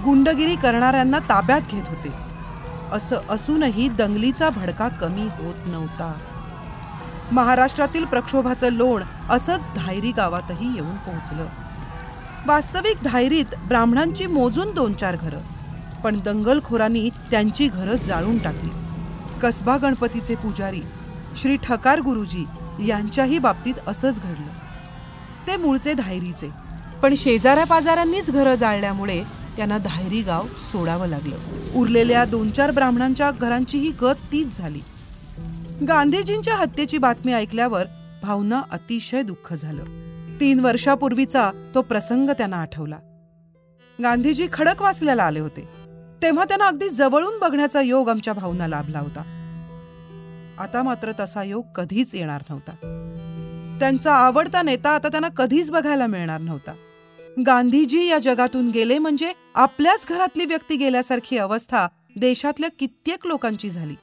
गुंडगिरी 0.04 0.56
करणाऱ्यांना 0.56 1.18
ताब्यात 1.18 1.60
घेत 1.70 1.88
होते. 1.88 2.12
असं 2.92 3.16
असूनही 3.30 3.88
दंगलीचा 3.88 4.50
भडका 4.50 4.88
कमी 4.88 5.22
होत 5.22 5.54
नव्हता. 5.66 6.12
महाराष्ट्रातील 7.32 8.04
प्रक्षोभाचं 8.04 8.72
लोण 8.72 9.02
असंच 9.30 9.70
धायरी 9.76 10.12
गावातही 10.12 10.74
येऊन 10.74 10.96
पोहोचलं. 10.96 11.46
वास्तविक 12.46 12.96
धायरीत 13.04 13.44
ब्राह्मणांची 13.68 14.26
मोजून 14.26 14.74
दोन 14.74 14.92
चार 14.92 15.16
घरं. 15.16 15.38
पण 16.04 16.20
दंगलखोरांनी 16.20 17.10
त्यांची 17.30 17.68
घरं 17.68 17.96
जाळून 17.96 18.38
टाकली. 18.38 18.70
कसबा 19.42 19.76
गणपतीचे 19.76 20.34
पुजारी 20.34 20.80
श्री 21.36 21.56
ठकार 21.56 22.00
गुरुजी 22.00 22.44
यांच्याही 22.86 23.38
बाबतीत 23.38 23.74
असंच 23.86 24.20
घडलं. 24.20 24.52
ते 25.46 25.56
मूळचे 25.56 25.94
धायरीचे 25.94 26.50
पण 27.02 27.14
शेजाऱ्या 27.14 27.66
पाजाऱ्यांनीच 27.66 28.30
घरं 28.30 28.54
जाळल्यामुळे 28.54 29.22
त्यांना 29.56 29.78
धायरी 29.78 30.22
गाव 30.22 30.42
सोडावं 30.46 31.06
लागलं. 31.06 31.36
उरलेल्या 31.74 32.24
दोन 32.24 32.50
चार 32.50 32.70
ब्राह्मणांच्या 32.70 33.30
घरांचीही 33.30 33.90
गत 33.90 34.32
तीच 34.32 34.58
झाली. 34.58 34.80
गांधीजींच्या 35.88 36.54
हत्येची 36.54 36.98
बातमी 36.98 37.32
ऐकल्यावर 37.32 37.86
भावना 38.22 38.62
अतिशय 38.70 39.22
दुःख 39.22 39.54
झालं. 39.54 40.11
तीन 40.40 40.60
वर्षापूर्वीचा 40.60 41.50
तो 41.74 41.82
प्रसंग 41.82 42.30
त्यांना 42.30 42.56
आठवला. 42.56 42.96
गांधीजी 44.02 44.48
खडकवासल्याला 44.52 45.22
आले 45.22 45.40
होते. 45.40 45.68
तेव्हा 46.22 46.44
त्यांना 46.44 46.66
अगदी 46.66 46.88
जवळून 46.88 47.38
बघण्याचा 47.38 47.80
योग 47.80 48.08
आमच्या 48.08 48.32
भाऊना 48.32 48.66
लाभला 48.66 48.98
होता. 48.98 49.20
आता 50.58 50.82
मात्र 50.82 51.12
तसा 51.20 51.42
योग 51.42 51.64
कधीच 51.74 52.14
येणार 52.14 52.42
नव्हता. 52.50 52.72
त्यांचा 53.80 54.14
आवडता 54.14 54.62
नेता 54.62 54.90
आता 54.90 55.08
त्यांना 55.08 55.28
कधीच 55.28 55.70
बघायला 55.70 56.06
मिळणार 56.06 56.40
नव्हता. 56.40 56.72
गांधीजी 57.46 58.06
या 58.06 58.18
जगातून 58.18 58.70
गेले 58.70 58.98
म्हणजे 58.98 59.32
आपल्याच 59.54 60.06
घरातली 60.08 60.44
व्यक्ती 60.44 60.76
गेल्यासारखी 60.76 61.36
अवस्था 61.36 61.86
देशातल्या 62.16 62.70
कित्येक 62.78 63.26
लोकांची 63.26 63.70
झाली. 63.70 63.94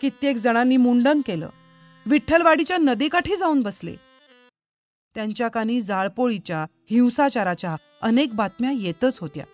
कित्येक 0.00 0.36
जणांनी 0.36 0.76
मुंडन 0.76 1.20
केलं. 1.26 1.48
विठ्ठलवाडीच्या 2.06 2.76
नदीकाठी 2.76 3.36
जाऊन 3.36 3.60
बसले. 3.60 4.09
त्यांच्या 5.14 5.48
कानी 5.48 5.80
जाळपोळीच्या 5.80 6.66
हिंसाचाराच्या 6.90 7.76
अनेक 8.02 8.34
बातम्या 8.34 8.70
येतच 8.70 9.18
होत्या. 9.20 9.44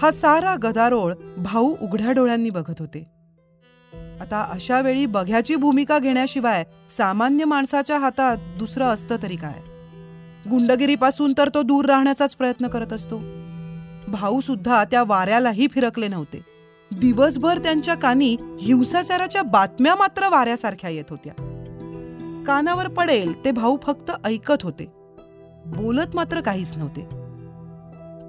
हा 0.00 0.10
सारा 0.10 0.56
गदारोळ 0.62 1.14
भाऊ 1.36 1.76
उघड्या 1.82 2.12
डोळ्यांनी 2.12 2.50
बघत 2.50 2.74
होते. 2.78 3.06
आता 4.20 4.50
अशा 4.52 4.80
वेळी 4.80 5.06
बघ्याची 5.06 5.56
भूमिका 5.56 5.98
घेण्याशिवाय 5.98 6.64
सामान्य 6.98 7.44
माणसाच्या 7.44 7.98
हातात 7.98 8.36
दुसरं 8.58 8.84
असतं 8.84 9.16
तरी 9.22 9.36
काय? 9.36 9.60
गुंडगिरीपासून 10.50 11.32
तर 11.38 11.48
तो 11.54 11.62
दूर 11.62 11.84
राहण्याचाच 11.84 12.36
प्रयत्न 12.36 12.68
करत 12.68 12.92
असतो. 12.92 13.18
भाऊ 14.08 14.40
सुद्धा 14.40 14.84
त्या 14.84 15.04
वाऱ्यालाही 15.06 15.66
फिरकले 15.70 16.08
नव्हते. 16.08 16.40
दिवसभर 16.92 17.58
त्यांच्या 17.58 17.94
कानी 17.94 18.36
हिंसाचाराच्या 18.60 19.42
बातम्या 19.42 19.94
मात्र 19.94 20.28
वाऱ्यासारख्या 20.28 20.90
येत 20.90 21.04
होत्या. 21.10 21.50
कानावर 22.46 22.88
पडेल 22.88 23.44
ते 23.44 23.50
भाऊ 23.50 23.76
फक्त 23.82 24.10
ऐकत 24.24 24.62
होते. 24.62 24.84
बोलत 25.66 26.14
मात्र 26.14 26.40
काहीच 26.40 26.76
नव्हते. 26.76 27.08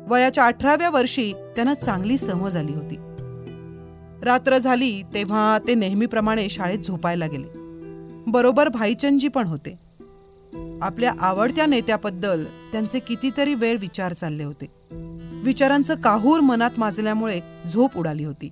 वयाच्या 0.08 0.46
अठराव्या 0.46 0.90
वर्षी 0.90 1.34
त्यांना 1.34 1.74
चांगली 1.74 2.18
समज 2.18 2.56
आली 2.56 2.74
होती. 2.74 2.96
रात्र 4.26 4.58
झाली 4.58 5.02
तेव्हा 5.14 5.58
ते 5.68 5.76
नेहमीप्रमाणे 5.76 6.50
शाळेत 6.50 6.80
झोपायला 6.80 7.28
गेले. 7.28 7.48
बरोबर 8.28 8.70
भाईचंदजी 8.70 9.28
पण 9.28 9.48
होते. 9.48 9.80
आपल्या 10.82 11.14
आवडत्या 11.20 11.66
नेत्याबद्दल 11.66 12.44
त्यांचे 12.44 13.00
कितीतरी 13.00 13.54
वेळ 13.54 13.78
विचार 13.78 14.14
चालले 14.14 14.44
होते. 14.44 14.66
विचारांचं 15.44 15.96
काहूर 15.96 16.40
मनात 16.40 16.72
माजल्यामुळे 16.78 17.40
झोप 17.74 17.98
उडाली 17.98 18.24
होती. 18.24 18.50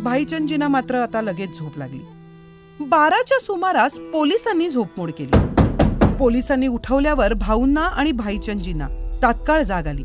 भाईचंदजींना 0.00 0.68
मात्र 0.68 0.94
आता 0.94 1.22
लगेच 1.22 1.58
झोप 1.58 1.78
लागली. 1.78 2.00
बाराच्या 2.80 3.38
सुमारास 3.40 3.92
पोलिसांनी 4.12 4.68
झोपमोड 4.70 5.10
केली. 5.10 5.38
पोलिसांनी 6.18 6.66
उठवल्यावर 6.66 7.34
भाऊंना 7.34 7.80
आणि 7.80 8.12
भाईचंदजींना 8.12 8.88
तात्काळ 9.22 9.62
जाग 9.62 9.86
आली. 9.86 10.02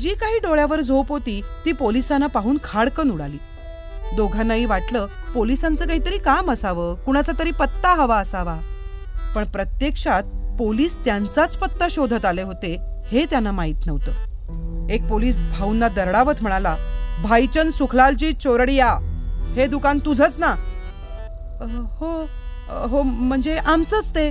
जी 0.00 0.14
काही 0.14 0.38
डोळ्यावर 0.38 0.80
झोप 0.80 1.08
होती 1.08 1.40
ती 1.64 1.72
पोलिसांना 1.72 2.26
पाहून 2.26 2.58
खाडकन 2.64 3.10
उडाली. 3.10 3.38
दोघांनाही 4.16 4.66
वाटलं 4.66 5.06
पोलिसांचं 5.34 5.86
काहीतरी 5.86 6.18
काम 6.18 6.50
असावं 6.50 6.94
कुणाचा 6.94 7.32
तरी 7.38 7.50
पत्ता 7.50 7.94
हवा 7.94 8.18
असावा. 8.18 8.56
पण 9.34 9.44
प्रत्यक्षात 9.44 10.22
पोलीस 10.58 10.96
त्यांचाच 11.04 11.56
पत्ता 11.56 11.86
शोधत 11.90 12.24
आले 12.24 12.42
होते 12.42 12.76
हे 13.06 13.24
त्यांना 13.24 13.52
माहीत 13.52 13.86
नव्हतं. 13.86 14.88
एक 14.90 15.08
पोलीस 15.08 15.38
भाऊंना 15.38 15.88
दरडावत 15.88 16.42
म्हणाला 16.42 16.76
भाईचंद 17.22 17.72
सुखलालजी 17.72 18.32
चोरडिया 18.32 18.94
हे 19.54 19.66
दुकान 19.66 19.98
तुझंच 19.98 20.38
ना 20.38 20.54
हो 21.60 22.26
हो 22.88 23.02
म्हणजे 23.02 23.56
आमचंच 23.58 24.10
ते. 24.14 24.30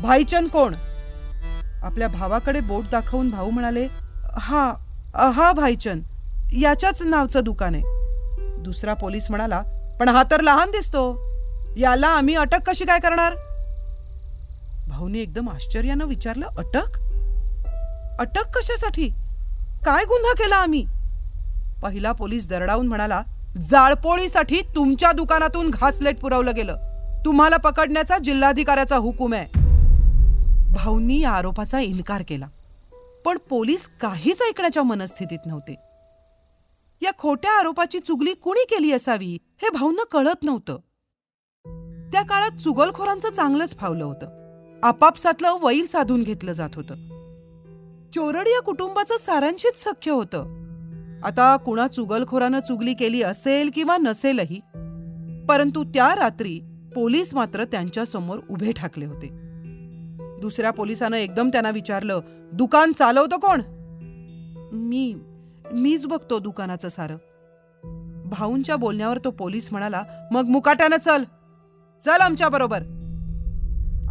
भाईचंद 0.00 0.48
कोण? 0.48 0.74
आपल्या 1.82 2.08
भावाकडे 2.08 2.60
बोट 2.60 2.84
दाखवून 2.92 3.30
भाऊ 3.30 3.50
म्हणाले 3.50 3.86
हा 4.38 4.74
हा 5.14 5.52
भाईचंद. 5.52 6.02
याच्याच 6.52 7.02
नावचं 7.02 7.44
दुकान 7.44 7.74
आहे. 7.74 8.62
दुसरा 8.62 8.94
पोलीस 8.94 9.26
म्हणाला 9.30 9.62
पण 10.00 10.08
हा 10.08 10.22
तर 10.30 10.40
लहान 10.40 10.70
दिसतो. 10.70 11.02
याला 11.76 12.06
आम्ही 12.06 12.34
अटक 12.34 12.70
कशी 12.70 12.84
काय 12.84 12.98
करणार? 12.98 13.34
भाऊने 14.88 15.18
एकदम 15.18 15.48
आश्चर्यानं 15.48 16.04
विचारलं 16.04 16.46
अटक? 16.46 16.98
अटक 18.20 18.56
कशासाठी? 18.58 19.08
काय 19.84 20.04
गुन्हा 20.04 20.32
केला 20.32 20.56
आम्ही? 20.56 20.84
पहिला 21.82 22.12
पोलीस 22.12 22.48
दरडावून 22.48 22.86
म्हणाला 22.86 23.22
जाळपोळीसाठी 23.56 24.60
तुमच्या 24.76 25.12
दुकानातून 25.12 25.70
घासलेट 25.70 26.20
पुरवलं 26.20 26.54
गेलं. 26.56 26.76
तुम्हाला 27.24 27.56
पकडण्याचा 27.56 28.18
जिल्हाधिकाऱ्याचा 28.18 28.96
हुकूम 28.96 29.34
आहे. 29.34 29.46
भाऊंनी 30.72 31.20
या 31.20 31.30
आरोपाचा 31.30 31.80
इन्कार 31.80 32.22
केला. 32.28 32.46
पण 33.24 33.38
पोलीस 33.48 33.90
काहीच 34.00 34.42
ऐकण्याच्या 34.42 34.82
मनस्थितीत 34.82 35.38
नव्हते. 35.46 35.74
या 37.02 37.10
खोट्या 37.18 37.52
आरोपाची 37.52 37.98
चुगली 37.98 38.34
कुणी 38.34 38.64
केली 38.64 38.92
असावी 38.92 39.38
हे 39.62 39.68
भाऊंना 39.70 40.04
कळत 40.04 40.44
नव्हतं. 40.44 40.76
त्या 42.12 42.22
काळात 42.22 42.50
चुगलखोरांचं 42.50 43.32
चांगलंच 43.32 43.76
फावलं 43.76 44.04
होतं. 44.04 44.26
आपापसातलं 44.82 45.52
वैर 45.62 45.84
साधून 45.84 46.22
घेतलं 46.22 46.52
जात 46.52 46.70
होतं. 46.74 46.94
चोरड 48.14 48.46
या 48.46 48.62
कुटुंबाचं 48.62 49.14
सारांशीच 49.18 49.84
सख्य 49.84 50.10
होतं. 50.10 50.67
आता 51.24 51.56
कुणा 51.56 51.86
चुगलखोरानं 51.86 52.60
चुगली 52.60 52.94
केली 52.94 53.22
असेल 53.22 53.70
किंवा 53.74 53.96
नसेलही 53.96 54.60
परंतु 55.48 55.84
त्या 55.84 56.14
रात्री 56.16 56.60
पोलीस 56.94 57.34
मात्र 57.34 57.64
त्यांच्यासमोर 57.64 58.38
उभे 58.50 58.72
ठाकले 58.72 59.04
होते. 59.04 59.28
दुसऱ्या 60.40 60.70
पोलिसानं 60.70 61.16
एकदम 61.16 61.48
त्यांना 61.48 61.70
विचारलं 61.70 62.20
दुकान 62.52 62.92
चालवतो 62.92 63.38
कोण? 63.38 63.62
मी 64.72 65.16
मीच 65.72 66.06
बघतो 66.06 66.38
दुकानाचं 66.38 66.88
सारं. 66.88 67.16
भाऊंच्या 68.28 68.76
बोलण्यावर 68.76 69.18
तो 69.18 69.30
पोलीस 69.30 69.68
म्हणाला 69.72 70.02
मग 70.32 70.44
मुकाट्यानं 70.44 70.96
चल 70.96 71.22
चल 72.04 72.20
आमच्या 72.20 72.48
बरोबर. 72.48 72.82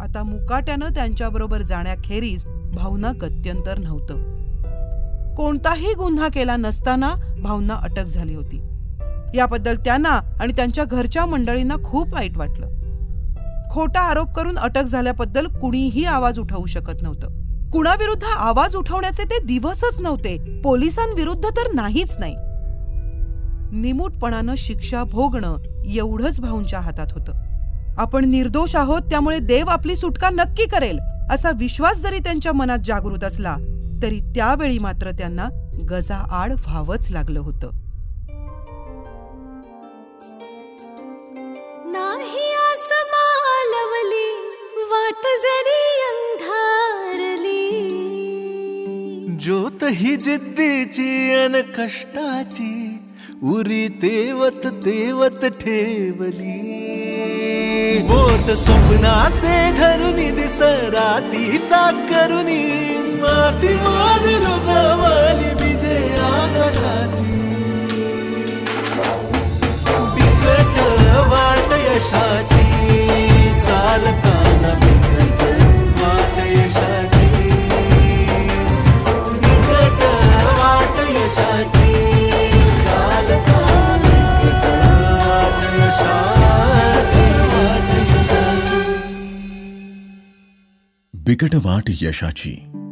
आता 0.00 0.22
मुकाट्यानं 0.22 0.88
त्यांच्याबरोबर 0.88 1.62
जाण्याखेरीज 1.62 2.46
भाऊंना 2.74 3.12
गत्यंतर 3.20 3.78
नव्हतं. 3.78 4.37
कोणताही 5.38 5.94
गुन्हा 5.94 6.28
केला 6.28 6.56
नसताना 6.56 7.14
भाऊंना 7.42 7.74
अटक 7.74 8.04
झाली 8.04 8.34
होती. 8.34 8.60
याबद्दल 9.34 9.76
त्यांना 9.76 10.20
आणि 10.40 10.52
त्यांच्या 10.52 10.84
घरच्या 10.84 11.26
मंडळींना 11.26 11.74
खूप 11.84 12.14
वाईट 12.14 12.38
वाटलं. 12.38 12.66
खोटा 13.70 14.00
आरोप 14.00 14.32
करून 14.34 14.58
अटक 14.58 14.82
झाल्याबद्दल 14.82 15.46
कुणीही 15.46 16.04
आवाज 16.04 16.38
उठवू 16.38 16.66
शकत 16.66 17.02
नव्हतं. 17.02 17.28
कुणाविरुद्ध 17.70 18.24
आवाज 18.36 18.76
उठवण्याचे 18.76 19.24
ते 19.24 19.38
दिवसच 19.44 20.00
नव्हते. 20.00 20.60
पोलिसांविरुद्ध 20.64 21.44
तर 21.44 21.74
नाहीच 21.74 22.16
नाही. 22.18 22.34
निमूटपणानं 23.80 24.54
शिक्षा 24.56 25.04
भोगणं 25.04 25.56
एवढंच 25.86 26.40
भाऊंच्या 26.40 26.80
हातात 26.80 27.06
होतं. 27.10 27.32
आपण 27.98 28.24
निर्दोष 28.24 28.76
आहोत 28.76 29.02
त्यामुळे 29.02 29.38
देव 29.38 29.66
आपली 29.66 29.96
सुटका 29.96 30.30
नक्की 30.30 30.66
करेल 30.66 30.98
असा 31.30 31.50
विश्वास 31.50 32.02
जरी 32.02 32.18
त्यांच्या 32.18 32.52
मनात 32.52 32.78
जागृत 32.84 33.24
असला 33.24 33.56
तरी 34.02 34.20
त्यावेळी 34.20 34.78
मात्र 34.78 35.10
त्यांना 35.10 35.48
गजाआड 35.90 36.52
व्हावंच 36.52 37.10
लागलं 37.10 37.40
होतं. 37.40 37.70
नाही 41.92 42.44
मालवली 43.12 44.28
वाट 44.90 45.24
जरी 45.44 45.82
अंधारली. 46.08 47.70
ज्योत 49.40 49.84
ही 49.84 50.16
जिद्दीची 50.16 51.34
अन 51.34 51.60
कष्टाची 51.78 52.98
उरी 53.42 53.88
तेवत 53.88 54.66
तेवत 54.66 55.44
ठेवली. 55.44 56.56
बोट 57.98 58.50
स्वप्नाचे 58.50 59.56
धरुनी 59.78 60.30
दिसरातीचा 60.30 61.90
करुनी 62.10 62.64
माती 63.28 63.74
मादिरू 63.86 64.54
जवाली 64.68 65.50
विजय 65.62 66.16
आकाशाची 66.28 67.36
बिकट 70.16 70.76
वाट 71.32 71.72
यशाची 71.86 72.64
चालताना 73.66 74.72
बिकट 74.84 75.42
वाट 76.00 76.38
यशाची 76.56 77.28
बिकट 79.44 80.02
वाट 80.60 80.98
यशाची 81.18 81.92
चालताना 82.88 84.16
बिकट 84.38 84.66
वाट 85.20 85.60
यशाची 85.82 87.28
वाट 87.52 87.92
यशाची 88.10 88.82
बिकट 91.14 91.54
वाट 91.66 91.90
यशाची 92.02 92.56